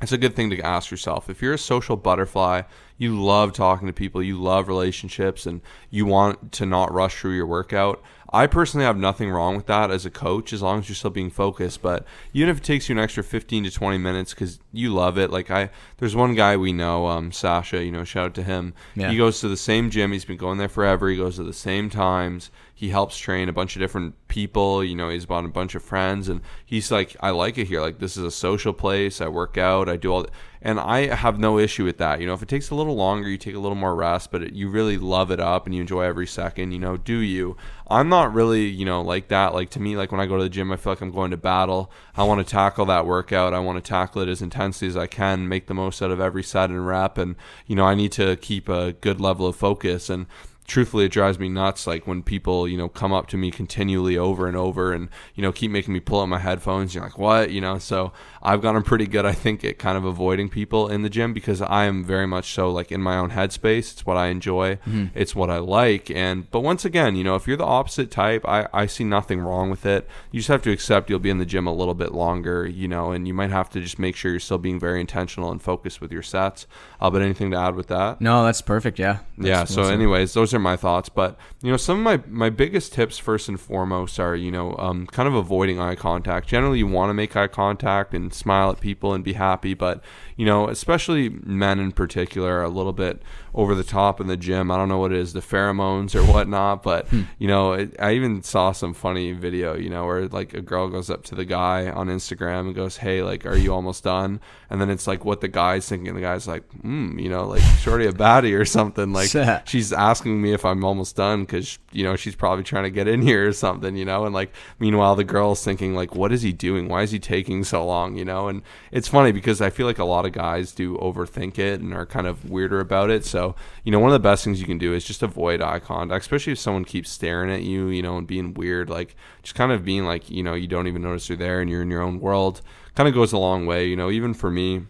[0.00, 1.30] it's a good thing to ask yourself.
[1.30, 2.62] If you're a social butterfly,
[2.98, 7.36] you love talking to people, you love relationships, and you want to not rush through
[7.36, 10.88] your workout, I personally have nothing wrong with that as a coach, as long as
[10.88, 11.80] you're still being focused.
[11.80, 15.16] But even if it takes you an extra 15 to 20 minutes because you love
[15.16, 17.84] it, like I, there's one guy we know, um, Sasha.
[17.84, 18.74] You know, shout out to him.
[18.94, 19.10] Yeah.
[19.10, 20.12] He goes to the same gym.
[20.12, 21.08] He's been going there forever.
[21.08, 22.50] He goes to the same times.
[22.78, 24.84] He helps train a bunch of different people.
[24.84, 27.80] You know, he's brought a bunch of friends, and he's like, I like it here.
[27.80, 29.22] Like this is a social place.
[29.22, 29.88] I work out.
[29.88, 30.26] I do all.
[30.60, 32.20] And I have no issue with that.
[32.20, 34.42] You know, if it takes a little longer, you take a little more rest, but
[34.42, 37.56] it, you really love it up and you enjoy every second, you know, do you?
[37.88, 39.54] I'm not really, you know, like that.
[39.54, 41.30] Like to me, like when I go to the gym, I feel like I'm going
[41.30, 41.90] to battle.
[42.14, 43.54] I want to tackle that workout.
[43.54, 46.20] I want to tackle it as intensely as I can, make the most out of
[46.20, 47.16] every set and rep.
[47.16, 47.36] And,
[47.66, 50.10] you know, I need to keep a good level of focus.
[50.10, 50.26] And,
[50.66, 54.18] truthfully it drives me nuts like when people you know come up to me continually
[54.18, 57.18] over and over and you know keep making me pull out my headphones you're like
[57.18, 57.50] what?
[57.50, 61.02] You know so i've gotten pretty good i think at kind of avoiding people in
[61.02, 63.92] the gym because i am very much so like in my own headspace.
[63.92, 64.76] It's what i enjoy.
[64.76, 65.06] Mm-hmm.
[65.14, 66.10] it's what i like.
[66.10, 69.40] And but once again you know if you're the opposite type i i see nothing
[69.40, 70.08] wrong with it.
[70.30, 72.88] You just have to accept you'll be in the gym a little bit longer you
[72.88, 75.62] know and you might have to just make sure you're still being very intentional and
[75.62, 76.66] focused with your sets.
[77.00, 78.20] Uh, but anything to add with that?
[78.20, 78.98] No that's perfect.
[78.98, 79.18] Yeah.
[79.38, 81.08] That's, yeah so anyways those are my thoughts.
[81.08, 84.74] But you know, some of my my biggest tips first and foremost are you know
[84.78, 86.48] um, kind of avoiding eye contact.
[86.48, 90.02] Generally, you want to make eye contact and smile at people and be happy, but
[90.36, 93.22] you know, especially men in particular, are a little bit
[93.54, 94.70] over the top in the gym.
[94.70, 97.22] I don't know what it is, the pheromones or whatnot, but hmm.
[97.38, 100.88] you know, it, I even saw some funny video, you know, where like a girl
[100.88, 104.40] goes up to the guy on Instagram and goes, "Hey, like, are you almost done?"
[104.68, 106.14] And then it's like what the guy's thinking.
[106.14, 109.30] The guy's like, "Hmm, you know, like shorty a baddie or something." Like
[109.66, 113.08] she's asking me if I'm almost done because you know she's probably trying to get
[113.08, 114.24] in here or something, you know.
[114.24, 116.88] And like meanwhile, the girl's thinking like, "What is he doing?
[116.88, 118.48] Why is he taking so long?" You know.
[118.48, 121.92] And it's funny because I feel like a lot of guys do overthink it and
[121.94, 123.24] are kind of weirder about it.
[123.24, 123.54] So
[123.84, 126.22] you know, one of the best things you can do is just avoid eye contact,
[126.22, 128.90] especially if someone keeps staring at you, you know, and being weird.
[128.90, 131.70] Like just kind of being like, you know, you don't even notice you're there and
[131.70, 132.62] you're in your own world.
[132.94, 134.10] Kind of goes a long way, you know.
[134.10, 134.86] Even for me,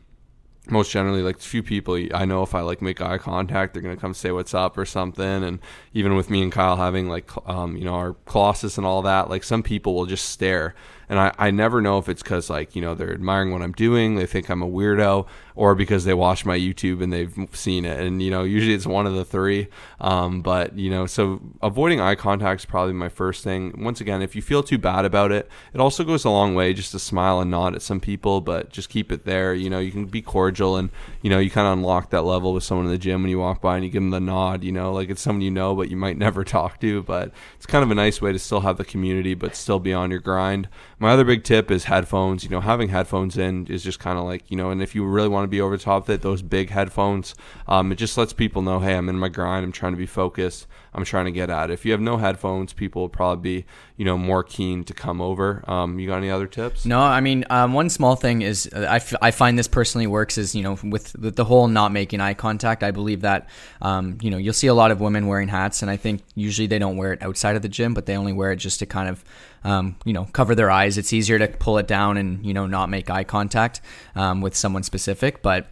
[0.71, 3.97] most generally like few people i know if i like make eye contact they're gonna
[3.97, 5.59] come say what's up or something and
[5.95, 9.31] even with me and kyle having like um, you know our colossus and all that
[9.31, 10.75] like some people will just stare
[11.09, 13.73] and I, I never know if it's because like you know they're admiring what I'm
[13.73, 17.85] doing, they think I'm a weirdo, or because they watch my YouTube and they've seen
[17.85, 18.01] it.
[18.01, 19.69] And you know usually it's one of the three.
[20.01, 23.83] Um, but you know so avoiding eye contact is probably my first thing.
[23.83, 26.73] Once again, if you feel too bad about it, it also goes a long way
[26.75, 29.55] just to smile and nod at some people, but just keep it there.
[29.55, 30.91] You know you can be cordial and
[31.23, 33.39] you know you kind of unlock that level with someone in the gym when you
[33.39, 34.65] walk by and you give them the nod.
[34.65, 37.67] You know like it's someone you know but you might never talk to, but it's
[37.67, 40.21] kind of a nice way to still have the community but still be on your
[40.21, 42.43] grind my other big tip is headphones.
[42.43, 45.05] You know, having headphones in is just kind of like you know, and if you
[45.05, 47.35] really want to be over the top of it, those big headphones,
[47.69, 49.65] um, it just lets people know, hey, I'm in my grind.
[49.65, 50.67] I'm trying to be focused.
[50.95, 51.71] I'm trying to get at.
[51.71, 51.75] It.
[51.75, 53.67] If you have no headphones, people will probably be
[53.99, 55.63] you know more keen to come over.
[55.69, 56.87] Um, you got any other tips?
[56.87, 60.07] No, I mean um, one small thing is uh, I, f- I find this personally
[60.07, 62.83] works is you know with, with the whole not making eye contact.
[62.83, 63.51] I believe that
[63.83, 66.67] um, you know you'll see a lot of women wearing hats, and I think usually
[66.67, 68.87] they don't wear it outside of the gym, but they only wear it just to
[68.87, 69.23] kind of
[69.67, 70.97] um, you know cover their eyes.
[70.97, 73.81] It's easier to pull it down and you know not make eye contact
[74.15, 75.67] um, with someone specific, but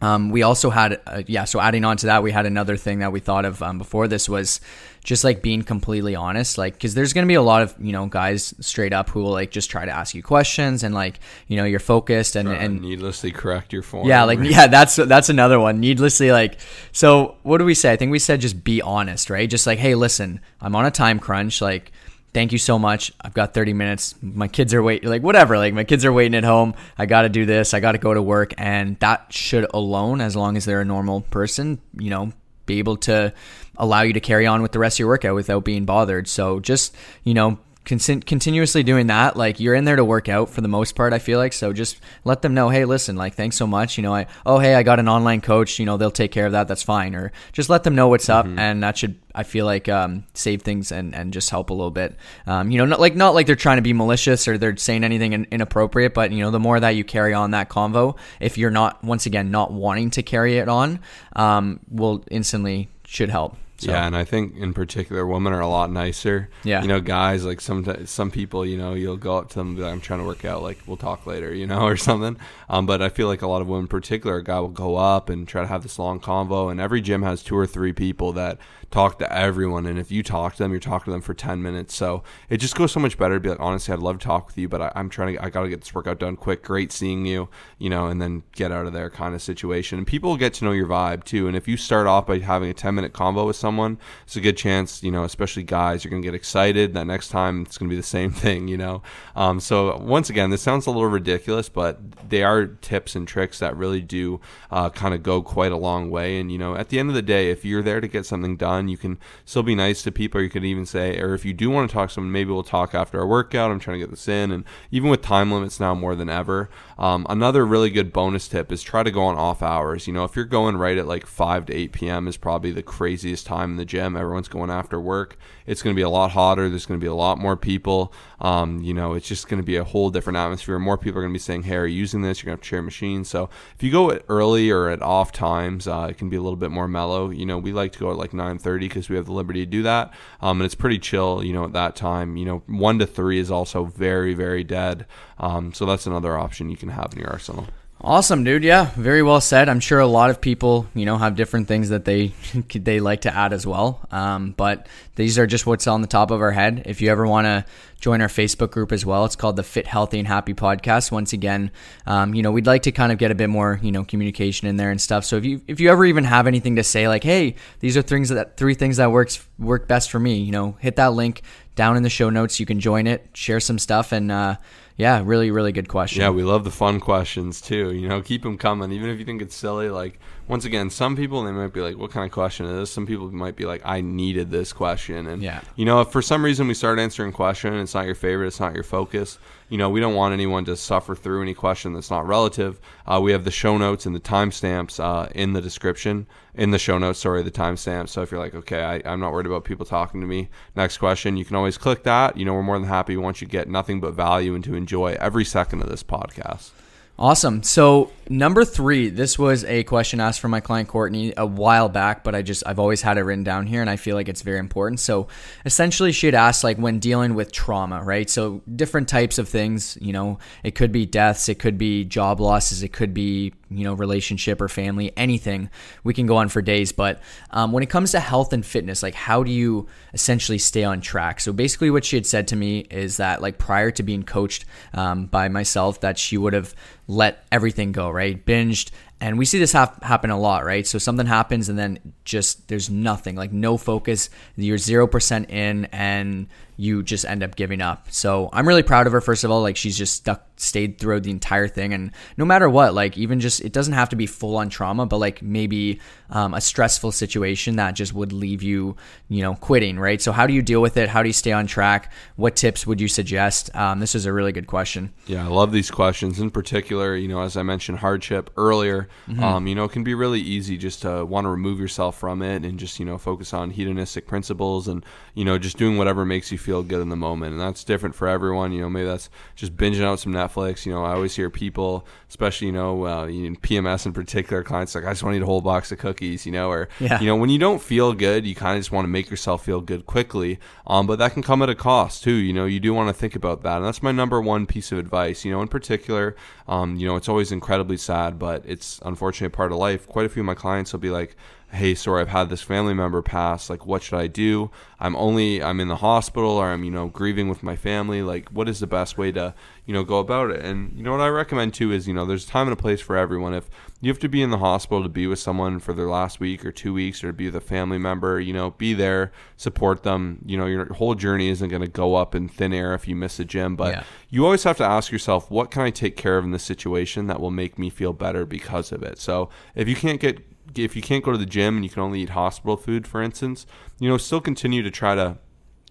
[0.00, 3.00] um, we also had, uh, yeah, so adding on to that, we had another thing
[3.00, 4.60] that we thought of um, before this was
[5.02, 6.56] just like being completely honest.
[6.56, 9.22] Like, because there's going to be a lot of, you know, guys straight up who
[9.22, 12.48] will like just try to ask you questions and like, you know, you're focused and,
[12.48, 14.06] and needlessly correct your form.
[14.06, 15.80] Yeah, like, yeah, that's, that's another one.
[15.80, 16.58] Needlessly, like,
[16.92, 17.92] so what do we say?
[17.92, 19.50] I think we said just be honest, right?
[19.50, 21.60] Just like, hey, listen, I'm on a time crunch.
[21.60, 21.90] Like,
[22.38, 23.10] thank you so much.
[23.20, 24.14] I've got 30 minutes.
[24.22, 25.58] My kids are waiting, like whatever.
[25.58, 26.76] Like my kids are waiting at home.
[26.96, 27.74] I got to do this.
[27.74, 30.84] I got to go to work, and that should alone, as long as they're a
[30.84, 32.32] normal person, you know,
[32.64, 33.34] be able to
[33.76, 36.28] allow you to carry on with the rest of your workout without being bothered.
[36.28, 40.50] So just you know, con- continuously doing that, like you're in there to work out
[40.50, 41.12] for the most part.
[41.12, 41.72] I feel like so.
[41.72, 43.96] Just let them know, hey, listen, like thanks so much.
[43.96, 45.78] You know, I oh hey, I got an online coach.
[45.78, 46.68] You know, they'll take care of that.
[46.68, 47.14] That's fine.
[47.14, 48.58] Or just let them know what's up, mm-hmm.
[48.58, 51.90] and that should I feel like um, save things and, and just help a little
[51.90, 52.16] bit.
[52.46, 55.04] Um, you know, not like not like they're trying to be malicious or they're saying
[55.04, 58.58] anything in, inappropriate, but you know, the more that you carry on that convo, if
[58.58, 61.00] you're not once again not wanting to carry it on,
[61.34, 63.56] um, will instantly should help.
[63.78, 63.92] So.
[63.92, 66.48] Yeah, and I think in particular, women are a lot nicer.
[66.64, 69.68] Yeah, you know, guys like some some people, you know, you'll go up to them,
[69.68, 71.96] and be like, "I'm trying to work out, like we'll talk later," you know, or
[71.96, 72.36] something.
[72.68, 74.96] Um, but I feel like a lot of women, in particular, a guy will go
[74.96, 77.92] up and try to have this long convo, and every gym has two or three
[77.92, 78.58] people that
[78.90, 79.86] talk to everyone.
[79.86, 81.94] And if you talk to them, you're talking to them for 10 minutes.
[81.94, 84.46] So it just goes so much better to be like, honestly, I'd love to talk
[84.46, 86.62] with you, but I, am trying to, I got to get this workout done quick.
[86.62, 87.48] Great seeing you,
[87.78, 89.98] you know, and then get out of there kind of situation.
[89.98, 91.46] And people get to know your vibe too.
[91.46, 94.36] And if you start off by having a 10 minute convo with someone, someone, it's
[94.36, 96.94] a good chance, you know, especially guys, you're going to get excited.
[96.94, 99.02] That next time it's going to be the same thing, you know.
[99.36, 101.98] Um, so once again, this sounds a little ridiculous, but
[102.28, 106.10] they are tips and tricks that really do uh, kind of go quite a long
[106.10, 106.40] way.
[106.40, 108.56] And you know, at the end of the day, if you're there to get something
[108.56, 110.40] done, you can still be nice to people.
[110.40, 112.62] You could even say, or if you do want to talk to someone, maybe we'll
[112.62, 113.72] talk after our workout.
[113.72, 116.70] I'm trying to get this in, and even with time limits now more than ever.
[116.98, 120.06] Um, another really good bonus tip is try to go on off hours.
[120.06, 122.28] You know, if you're going right at like 5 to 8 p.m.
[122.28, 124.16] is probably the craziest time in the gym.
[124.16, 125.36] Everyone's going after work.
[125.68, 126.68] It's going to be a lot hotter.
[126.68, 128.12] There's going to be a lot more people.
[128.40, 130.78] Um, you know, it's just going to be a whole different atmosphere.
[130.78, 132.60] More people are going to be saying, "Hey, are you using this?" You're going to
[132.60, 133.28] have to share machines.
[133.28, 136.42] So if you go at early or at off times, uh, it can be a
[136.42, 137.30] little bit more mellow.
[137.30, 139.70] You know, we like to go at like 9:30 because we have the liberty to
[139.70, 141.44] do that, um, and it's pretty chill.
[141.44, 145.06] You know, at that time, you know, one to three is also very, very dead.
[145.38, 147.66] Um, so that's another option you can have in your arsenal.
[148.00, 148.62] Awesome, dude.
[148.62, 149.68] Yeah, very well said.
[149.68, 152.32] I'm sure a lot of people, you know, have different things that they
[152.72, 154.06] they like to add as well.
[154.12, 156.82] Um, but these are just what's on the top of our head.
[156.86, 157.64] If you ever want to
[158.00, 161.10] join our Facebook group as well, it's called the Fit, Healthy, and Happy Podcast.
[161.10, 161.72] Once again,
[162.06, 164.68] um, you know, we'd like to kind of get a bit more, you know, communication
[164.68, 165.24] in there and stuff.
[165.24, 168.02] So if you if you ever even have anything to say, like, hey, these are
[168.02, 171.42] things that three things that works work best for me, you know, hit that link
[171.74, 172.60] down in the show notes.
[172.60, 174.54] You can join it, share some stuff, and uh,
[174.98, 176.22] yeah, really, really good question.
[176.22, 177.92] Yeah, we love the fun questions too.
[177.92, 179.90] You know, keep them coming, even if you think it's silly.
[179.90, 182.90] Like once again, some people they might be like, "What kind of question is this?"
[182.90, 186.20] Some people might be like, "I needed this question," and yeah, you know, if for
[186.20, 189.38] some reason we start answering question, it's not your favorite, it's not your focus.
[189.68, 192.80] You know, we don't want anyone to suffer through any question that's not relative.
[193.06, 196.78] Uh, we have the show notes and the timestamps uh, in the description, in the
[196.78, 197.18] show notes.
[197.18, 198.08] Sorry, the timestamps.
[198.08, 200.48] So if you're like, okay, I, I'm not worried about people talking to me.
[200.74, 202.36] Next question, you can always click that.
[202.36, 205.16] You know, we're more than happy once you get nothing but value and to enjoy
[205.20, 206.70] every second of this podcast.
[207.18, 207.64] Awesome.
[207.64, 212.22] So number three, this was a question asked from my client Courtney a while back,
[212.22, 214.42] but I just I've always had it written down here, and I feel like it's
[214.42, 215.00] very important.
[215.00, 215.26] So
[215.64, 218.30] essentially, she had asked like when dealing with trauma, right?
[218.30, 219.98] So different types of things.
[220.00, 223.84] You know, it could be deaths, it could be job losses, it could be you
[223.84, 225.70] know relationship or family, anything.
[226.04, 229.02] We can go on for days, but um, when it comes to health and fitness,
[229.02, 231.40] like how do you essentially stay on track?
[231.40, 234.66] So basically, what she had said to me is that like prior to being coached
[234.92, 236.74] um, by myself, that she would have
[237.08, 238.44] let everything go, right?
[238.44, 238.90] Binged.
[239.20, 240.86] And we see this ha- happen a lot, right?
[240.86, 244.30] So something happens and then just there's nothing, like no focus.
[244.54, 246.46] You're 0% in and
[246.78, 248.06] you just end up giving up.
[248.10, 249.60] So I'm really proud of her, first of all.
[249.60, 251.92] Like she's just stuck, stayed through the entire thing.
[251.92, 255.04] And no matter what, like even just, it doesn't have to be full on trauma,
[255.04, 255.98] but like maybe
[256.30, 258.94] um, a stressful situation that just would leave you,
[259.28, 260.22] you know, quitting, right?
[260.22, 261.08] So how do you deal with it?
[261.08, 262.12] How do you stay on track?
[262.36, 263.74] What tips would you suggest?
[263.74, 265.12] Um, this is a really good question.
[265.26, 266.38] Yeah, I love these questions.
[266.38, 269.42] In particular, you know, as I mentioned hardship earlier, mm-hmm.
[269.42, 272.40] um, you know, it can be really easy just to want to remove yourself from
[272.40, 276.24] it and just, you know, focus on hedonistic principles and, you know, just doing whatever
[276.24, 277.52] makes you feel good in the moment.
[277.52, 278.72] And that's different for everyone.
[278.72, 280.86] You know, maybe that's just binging out some Netflix.
[280.86, 284.94] You know, I always hear people, especially, you know, uh, in PMS in particular, clients
[284.94, 287.20] like, I just want to eat a whole box of cookies, you know, or, yeah.
[287.20, 289.64] you know, when you don't feel good, you kind of just want to make yourself
[289.64, 290.58] feel good quickly.
[290.86, 292.32] Um, but that can come at a cost too.
[292.32, 293.76] You know, you do want to think about that.
[293.76, 295.44] And that's my number one piece of advice.
[295.44, 299.72] You know, in particular, um, you know, it's always incredibly sad, but it's unfortunately part
[299.72, 300.06] of life.
[300.06, 301.36] Quite a few of my clients will be like,
[301.70, 304.70] hey sorry i've had this family member pass like what should i do?
[305.00, 308.48] I'm only i'm in the hospital or i'm you know grieving with my family like
[308.48, 309.54] what is the best way to
[309.84, 310.64] you know go about it?
[310.64, 312.80] And you know what i recommend too is you know there's a time and a
[312.80, 313.54] place for everyone.
[313.54, 313.68] If
[314.00, 316.64] you have to be in the hospital to be with someone for their last week
[316.64, 320.02] or two weeks or to be with a family member you know be there support
[320.02, 320.38] them.
[320.46, 323.14] You know your whole journey isn't going to go up in thin air if you
[323.14, 324.04] miss a gym but yeah.
[324.30, 327.26] you always have to ask yourself what can i take care of in this situation
[327.26, 329.18] that will make me feel better because of it?
[329.18, 332.02] So if you can't get if you can't go to the gym and you can
[332.02, 333.66] only eat hospital food, for instance,
[333.98, 335.38] you know, still continue to try to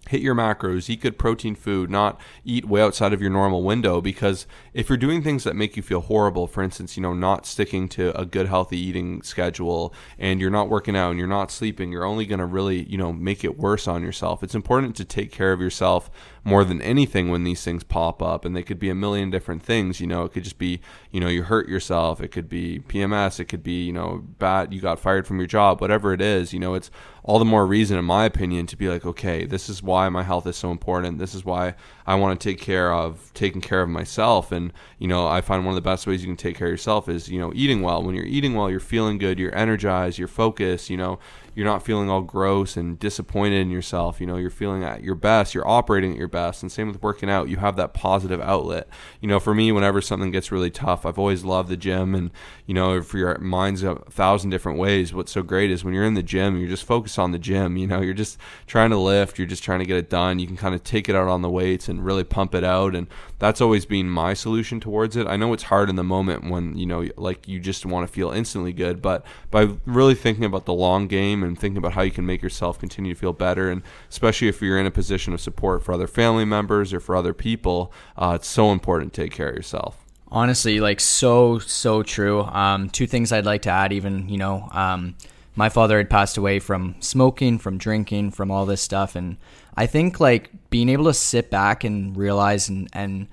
[0.09, 4.01] hit your macros, eat good protein food, not eat way outside of your normal window.
[4.01, 7.45] Because if you're doing things that make you feel horrible, for instance, you know, not
[7.45, 11.51] sticking to a good healthy eating schedule and you're not working out and you're not
[11.51, 14.43] sleeping, you're only going to really, you know, make it worse on yourself.
[14.43, 16.09] It's important to take care of yourself
[16.47, 19.61] more than anything when these things pop up and they could be a million different
[19.61, 19.99] things.
[19.99, 20.79] You know it could just be
[21.11, 22.21] you know you hurt yourself.
[22.21, 25.47] It could be pms it could be you know bad you got fired from your
[25.47, 26.89] job whatever it is you know it's
[27.23, 30.23] all the more reason in my opinion to be like okay this is why my
[30.23, 31.17] health is so important.
[31.19, 31.75] This is why
[32.07, 35.65] i want to take care of taking care of myself and you know i find
[35.65, 37.81] one of the best ways you can take care of yourself is you know eating
[37.81, 41.19] well when you're eating well you're feeling good you're energized you're focused you know
[41.53, 45.15] you're not feeling all gross and disappointed in yourself you know you're feeling at your
[45.15, 46.61] best you're operating at your best.
[46.61, 48.87] And same with working out, you have that positive outlet.
[49.21, 52.15] You know, for me, whenever something gets really tough, I've always loved the gym.
[52.15, 52.31] And,
[52.65, 56.03] you know, if your mind's a thousand different ways, what's so great is when you're
[56.03, 57.75] in the gym, you're just focused on the gym.
[57.75, 58.37] You know, you're just
[58.67, 60.39] trying to lift, you're just trying to get it done.
[60.39, 62.95] You can kind of take it out on the weights and really pump it out.
[62.95, 63.07] And
[63.39, 65.27] that's always been my solution towards it.
[65.27, 68.13] I know it's hard in the moment when, you know, like you just want to
[68.13, 72.01] feel instantly good, but by really thinking about the long game and thinking about how
[72.01, 75.33] you can make yourself continue to feel better, and especially if you're in a position
[75.33, 79.21] of support for other family members or for other people, uh, it's so important to
[79.21, 80.03] take care of yourself.
[80.29, 82.41] Honestly, like so, so true.
[82.41, 85.15] Um, two things I'd like to add, even, you know, um,
[85.57, 89.15] my father had passed away from smoking, from drinking, from all this stuff.
[89.15, 89.37] And
[89.75, 93.27] I think like being able to sit back and realize and, and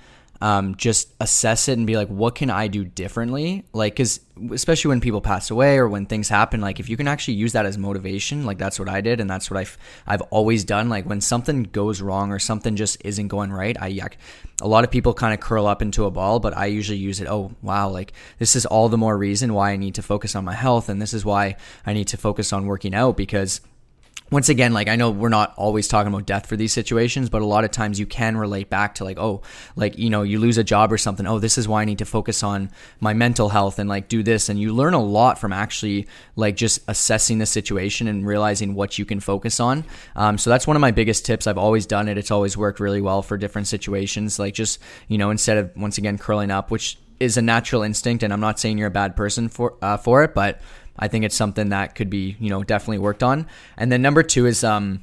[0.44, 3.64] um, just assess it and be like, what can I do differently?
[3.72, 4.20] Like, because
[4.52, 7.54] especially when people pass away or when things happen, like if you can actually use
[7.54, 10.90] that as motivation, like that's what I did and that's what I've I've always done.
[10.90, 13.98] Like when something goes wrong or something just isn't going right, I
[14.60, 17.22] a lot of people kind of curl up into a ball, but I usually use
[17.22, 17.26] it.
[17.26, 20.44] Oh wow, like this is all the more reason why I need to focus on
[20.44, 23.62] my health and this is why I need to focus on working out because
[24.34, 27.40] once again, like I know we're not always talking about death for these situations, but
[27.40, 29.42] a lot of times you can relate back to like, oh,
[29.76, 31.24] like, you know, you lose a job or something.
[31.24, 34.24] Oh, this is why I need to focus on my mental health and like do
[34.24, 34.48] this.
[34.48, 38.98] And you learn a lot from actually like just assessing the situation and realizing what
[38.98, 39.84] you can focus on.
[40.16, 41.46] Um, so that's one of my biggest tips.
[41.46, 42.18] I've always done it.
[42.18, 44.40] It's always worked really well for different situations.
[44.40, 48.24] Like just, you know, instead of once again curling up, which is a natural instinct.
[48.24, 50.60] And I'm not saying you're a bad person for, uh, for it, but
[50.98, 53.46] I think it's something that could be, you know, definitely worked on.
[53.76, 55.02] And then number two is, um,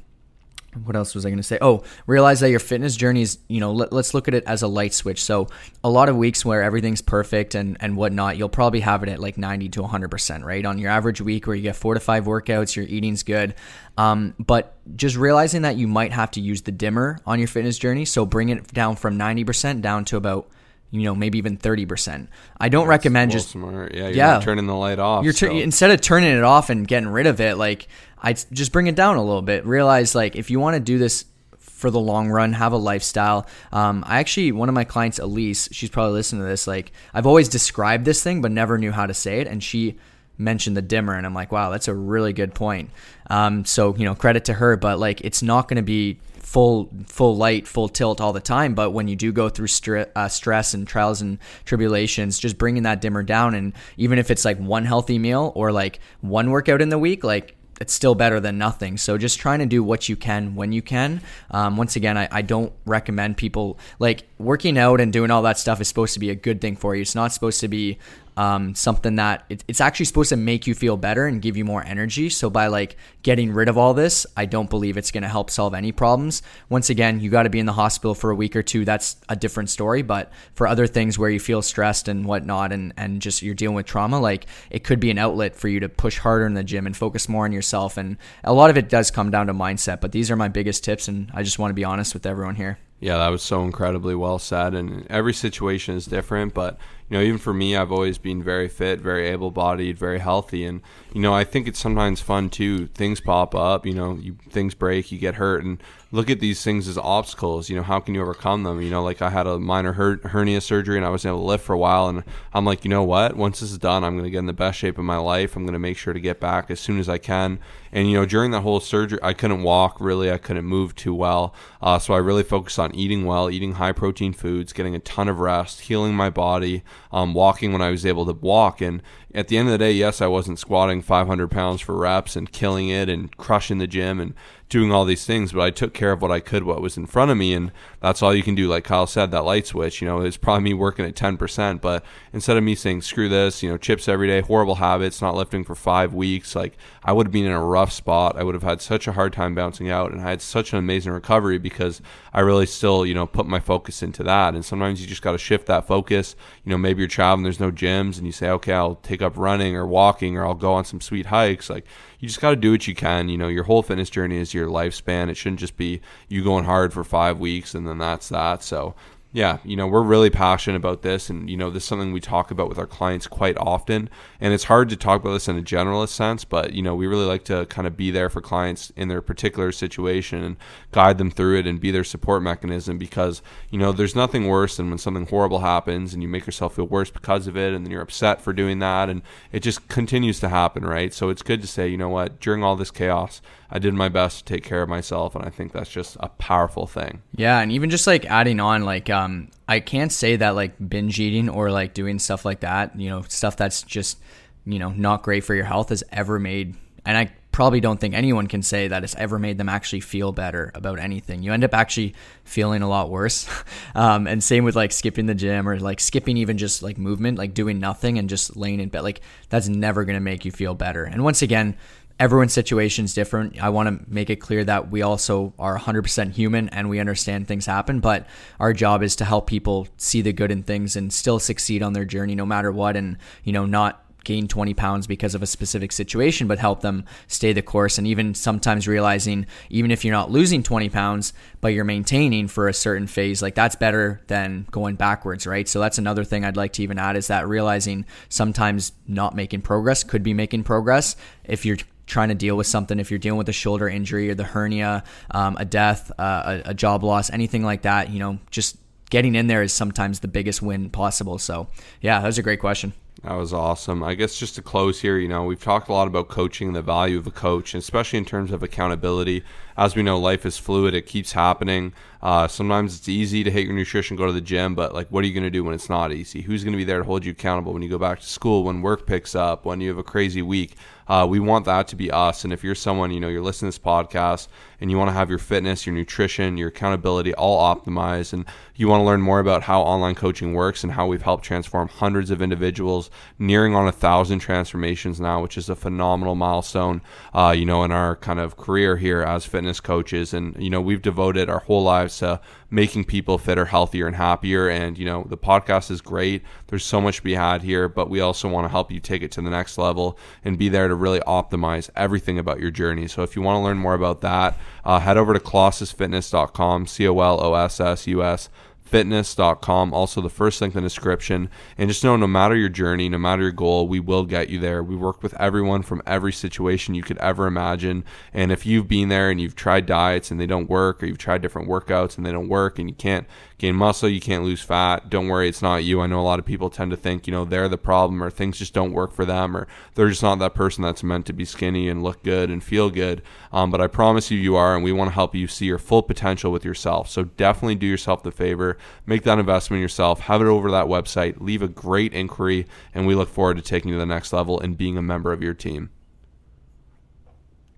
[0.84, 1.58] what else was I going to say?
[1.60, 4.62] Oh, realize that your fitness journey is, you know, let, us look at it as
[4.62, 5.22] a light switch.
[5.22, 5.48] So,
[5.84, 9.20] a lot of weeks where everything's perfect and, and whatnot, you'll probably have it at
[9.20, 10.64] like 90 to 100%, right?
[10.64, 13.54] On your average week where you get four to five workouts, your eating's good.
[13.98, 17.78] Um, but just realizing that you might have to use the dimmer on your fitness
[17.78, 18.06] journey.
[18.06, 20.48] So, bring it down from 90% down to about
[20.92, 22.28] you know, maybe even 30%.
[22.60, 23.94] I don't That's recommend just smart.
[23.94, 24.40] Yeah, yeah.
[24.40, 25.24] turning the light off.
[25.24, 25.50] You're so.
[25.50, 27.88] instead of turning it off and getting rid of it, like
[28.18, 29.66] I just bring it down a little bit.
[29.66, 31.24] Realize like if you want to do this
[31.58, 33.46] for the long run, have a lifestyle.
[33.72, 36.68] Um, I actually, one of my clients, Elise, she's probably listening to this.
[36.68, 39.48] Like, I've always described this thing, but never knew how to say it.
[39.48, 39.98] And she
[40.38, 42.90] mentioned the dimmer, and I'm like, wow, that's a really good point.
[43.28, 46.90] Um, so, you know, credit to her, but like, it's not going to be full
[47.06, 48.74] full light, full tilt all the time.
[48.74, 52.82] But when you do go through stri- uh, stress and trials and tribulations, just bringing
[52.82, 56.82] that dimmer down, and even if it's like one healthy meal or like one workout
[56.82, 58.96] in the week, like it's still better than nothing.
[58.96, 61.20] So just trying to do what you can when you can.
[61.50, 65.58] Um, once again, I, I, don't recommend people like working out and doing all that
[65.58, 67.02] stuff is supposed to be a good thing for you.
[67.02, 67.98] It's not supposed to be
[68.36, 71.64] um, something that it, it's actually supposed to make you feel better and give you
[71.64, 72.28] more energy.
[72.28, 75.50] So by like getting rid of all this, I don't believe it's going to help
[75.50, 76.42] solve any problems.
[76.68, 78.84] Once again, you got to be in the hospital for a week or two.
[78.84, 80.02] That's a different story.
[80.02, 83.76] But for other things where you feel stressed and whatnot, and and just you're dealing
[83.76, 86.64] with trauma, like it could be an outlet for you to push harder in the
[86.64, 87.96] gym and focus more on yourself.
[87.96, 90.00] And a lot of it does come down to mindset.
[90.00, 92.54] But these are my biggest tips, and I just want to be honest with everyone
[92.54, 92.78] here.
[93.02, 94.74] Yeah, that was so incredibly well said.
[94.74, 96.78] And every situation is different, but
[97.12, 100.80] you know, even for me, I've always been very fit, very able-bodied, very healthy, and
[101.12, 102.86] you know, I think it's sometimes fun too.
[102.86, 106.64] Things pop up, you know, you things break, you get hurt, and look at these
[106.64, 107.68] things as obstacles.
[107.68, 108.80] You know, how can you overcome them?
[108.80, 111.46] You know, like I had a minor her- hernia surgery and I wasn't able to
[111.46, 113.36] lift for a while, and I'm like, you know what?
[113.36, 115.54] Once this is done, I'm going to get in the best shape of my life.
[115.54, 117.58] I'm going to make sure to get back as soon as I can.
[117.92, 120.32] And you know, during that whole surgery, I couldn't walk really.
[120.32, 123.92] I couldn't move too well, uh, so I really focused on eating well, eating high
[123.92, 128.06] protein foods, getting a ton of rest, healing my body, um, walking when I was
[128.06, 129.02] able to walk, and
[129.34, 132.50] at the end of the day, yes, I wasn't squatting 500 pounds for reps and
[132.50, 134.34] killing it and crushing the gym and
[134.72, 137.04] doing all these things, but I took care of what I could, what was in
[137.04, 138.68] front of me, and that's all you can do.
[138.68, 142.02] Like Kyle said, that light switch, you know, it's probably me working at 10%, but
[142.32, 145.62] instead of me saying, screw this, you know, chips every day, horrible habits, not lifting
[145.62, 148.36] for five weeks, like I would have been in a rough spot.
[148.36, 150.78] I would have had such a hard time bouncing out, and I had such an
[150.78, 152.00] amazing recovery because
[152.32, 154.54] I really still, you know, put my focus into that.
[154.54, 156.36] And sometimes you just got to shift that focus.
[156.64, 159.36] You know, maybe you're traveling, there's no gyms, and you say, okay, I'll take up
[159.36, 161.70] running or walking, or I'll go on some sweet hikes.
[161.70, 161.86] Like,
[162.18, 163.28] you just got to do what you can.
[163.28, 165.28] You know, your whole fitness journey is your lifespan.
[165.28, 168.62] It shouldn't just be you going hard for five weeks and then that's that.
[168.62, 168.94] So
[169.34, 172.20] Yeah, you know, we're really passionate about this and you know, this is something we
[172.20, 174.10] talk about with our clients quite often.
[174.38, 177.06] And it's hard to talk about this in a generalist sense, but you know, we
[177.06, 180.56] really like to kind of be there for clients in their particular situation and
[180.90, 184.76] guide them through it and be their support mechanism because, you know, there's nothing worse
[184.76, 187.86] than when something horrible happens and you make yourself feel worse because of it and
[187.86, 191.14] then you're upset for doing that and it just continues to happen, right?
[191.14, 193.40] So it's good to say, you know what, during all this chaos,
[193.74, 196.28] I did my best to take care of myself, and I think that's just a
[196.28, 197.22] powerful thing.
[197.34, 201.18] Yeah, and even just like adding on, like um, I can't say that like binge
[201.18, 204.18] eating or like doing stuff like that, you know, stuff that's just
[204.66, 208.14] you know not great for your health has ever made, and I probably don't think
[208.14, 211.42] anyone can say that it's ever made them actually feel better about anything.
[211.42, 212.14] You end up actually
[212.44, 213.48] feeling a lot worse.
[213.94, 217.36] Um, and same with like skipping the gym or like skipping even just like movement,
[217.36, 219.02] like doing nothing and just laying in bed.
[219.02, 219.20] Like
[219.50, 221.04] that's never going to make you feel better.
[221.04, 221.76] And once again,
[222.18, 223.62] everyone's situation is different.
[223.62, 227.48] I want to make it clear that we also are 100% human and we understand
[227.48, 228.26] things happen, but
[228.60, 231.92] our job is to help people see the good in things and still succeed on
[231.92, 235.46] their journey no matter what and, you know, not gain 20 pounds because of a
[235.46, 237.98] specific situation, but help them stay the course.
[237.98, 242.68] And even sometimes realizing, even if you're not losing 20 pounds, but you're maintaining for
[242.68, 245.68] a certain phase, like that's better than going backwards, right?
[245.68, 249.62] So that's another thing I'd like to even add is that realizing sometimes not making
[249.62, 253.38] progress could be making progress if you're trying to deal with something, if you're dealing
[253.38, 257.30] with a shoulder injury or the hernia, um, a death, uh, a, a job loss,
[257.30, 258.76] anything like that, you know, just
[259.10, 261.38] getting in there is sometimes the biggest win possible.
[261.38, 261.68] So,
[262.00, 262.92] yeah, that was a great question.
[263.22, 264.02] That was awesome.
[264.02, 266.82] I guess just to close here, you know, we've talked a lot about coaching, the
[266.82, 269.44] value of a coach, especially in terms of accountability.
[269.76, 271.92] As we know, life is fluid; it keeps happening.
[272.22, 275.24] Uh, sometimes it's easy to hate your nutrition, go to the gym, but like, what
[275.24, 276.40] are you going to do when it's not easy?
[276.40, 278.62] Who's going to be there to hold you accountable when you go back to school,
[278.62, 280.76] when work picks up, when you have a crazy week?
[281.08, 282.44] Uh, we want that to be us.
[282.44, 284.46] And if you're someone, you know, you're listening to this podcast
[284.80, 288.46] and you want to have your fitness, your nutrition, your accountability all optimized, and
[288.76, 291.88] you want to learn more about how online coaching works and how we've helped transform
[291.88, 297.02] hundreds of individuals, nearing on a thousand transformations now, which is a phenomenal milestone,
[297.34, 300.34] uh, you know, in our kind of career here as fitness coaches.
[300.34, 302.40] And, you know, we've devoted our whole lives to
[302.70, 304.68] making people fitter, healthier, and happier.
[304.68, 306.42] And, you know, the podcast is great.
[306.68, 309.22] There's so much to be had here, but we also want to help you take
[309.22, 313.08] it to the next level and be there to really optimize everything about your journey.
[313.08, 317.08] So if you want to learn more about that, uh, head over to colossusfitness.com, C
[317.08, 318.48] O L O S S U S
[318.92, 319.94] fitness.com.
[319.94, 321.48] Also, the first link in the description.
[321.78, 324.60] And just know no matter your journey, no matter your goal, we will get you
[324.60, 324.82] there.
[324.82, 328.04] We work with everyone from every situation you could ever imagine.
[328.34, 331.16] And if you've been there and you've tried diets and they don't work, or you've
[331.16, 333.26] tried different workouts and they don't work, and you can't
[333.62, 336.00] gain muscle, you can't lose fat, don't worry, it's not you.
[336.00, 338.28] I know a lot of people tend to think, you know, they're the problem or
[338.28, 341.32] things just don't work for them or they're just not that person that's meant to
[341.32, 343.22] be skinny and look good and feel good.
[343.52, 345.78] Um, but I promise you, you are, and we want to help you see your
[345.78, 347.08] full potential with yourself.
[347.08, 351.40] So definitely do yourself the favor make that investment yourself, have it over that website,
[351.40, 354.58] leave a great inquiry, and we look forward to taking you to the next level
[354.58, 355.90] and being a member of your team.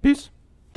[0.01, 0.31] Peace.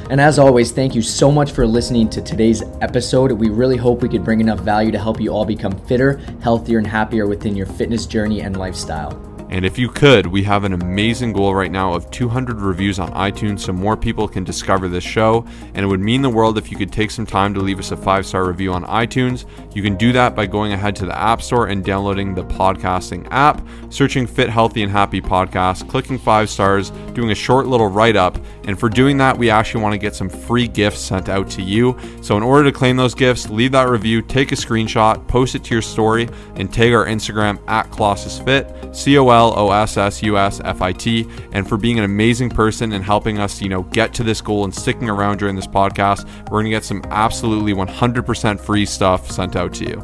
[0.09, 3.31] And as always, thank you so much for listening to today's episode.
[3.31, 6.77] We really hope we could bring enough value to help you all become fitter, healthier,
[6.77, 9.21] and happier within your fitness journey and lifestyle.
[9.49, 13.13] And if you could, we have an amazing goal right now of 200 reviews on
[13.13, 15.45] iTunes so more people can discover this show.
[15.73, 17.91] And it would mean the world if you could take some time to leave us
[17.91, 19.45] a five star review on iTunes.
[19.73, 23.25] You can do that by going ahead to the App Store and downloading the podcasting
[23.31, 28.17] app, searching Fit, Healthy, and Happy Podcast, clicking five stars, doing a short little write
[28.17, 28.37] up.
[28.67, 31.61] And for doing that, we actually want to get some free gifts sent out to
[31.61, 31.97] you.
[32.21, 35.63] So in order to claim those gifts, leave that review, take a screenshot, post it
[35.65, 39.57] to your story, and tag our Instagram at Colossus Fit, C O L.
[39.57, 43.03] O S S U S F I T, and for being an amazing person and
[43.03, 46.25] helping us, you know, get to this goal and sticking around during this podcast.
[46.43, 50.01] We're going to get some absolutely 100% free stuff sent out to you.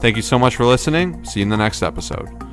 [0.00, 1.24] Thank you so much for listening.
[1.24, 2.49] See you in the next episode.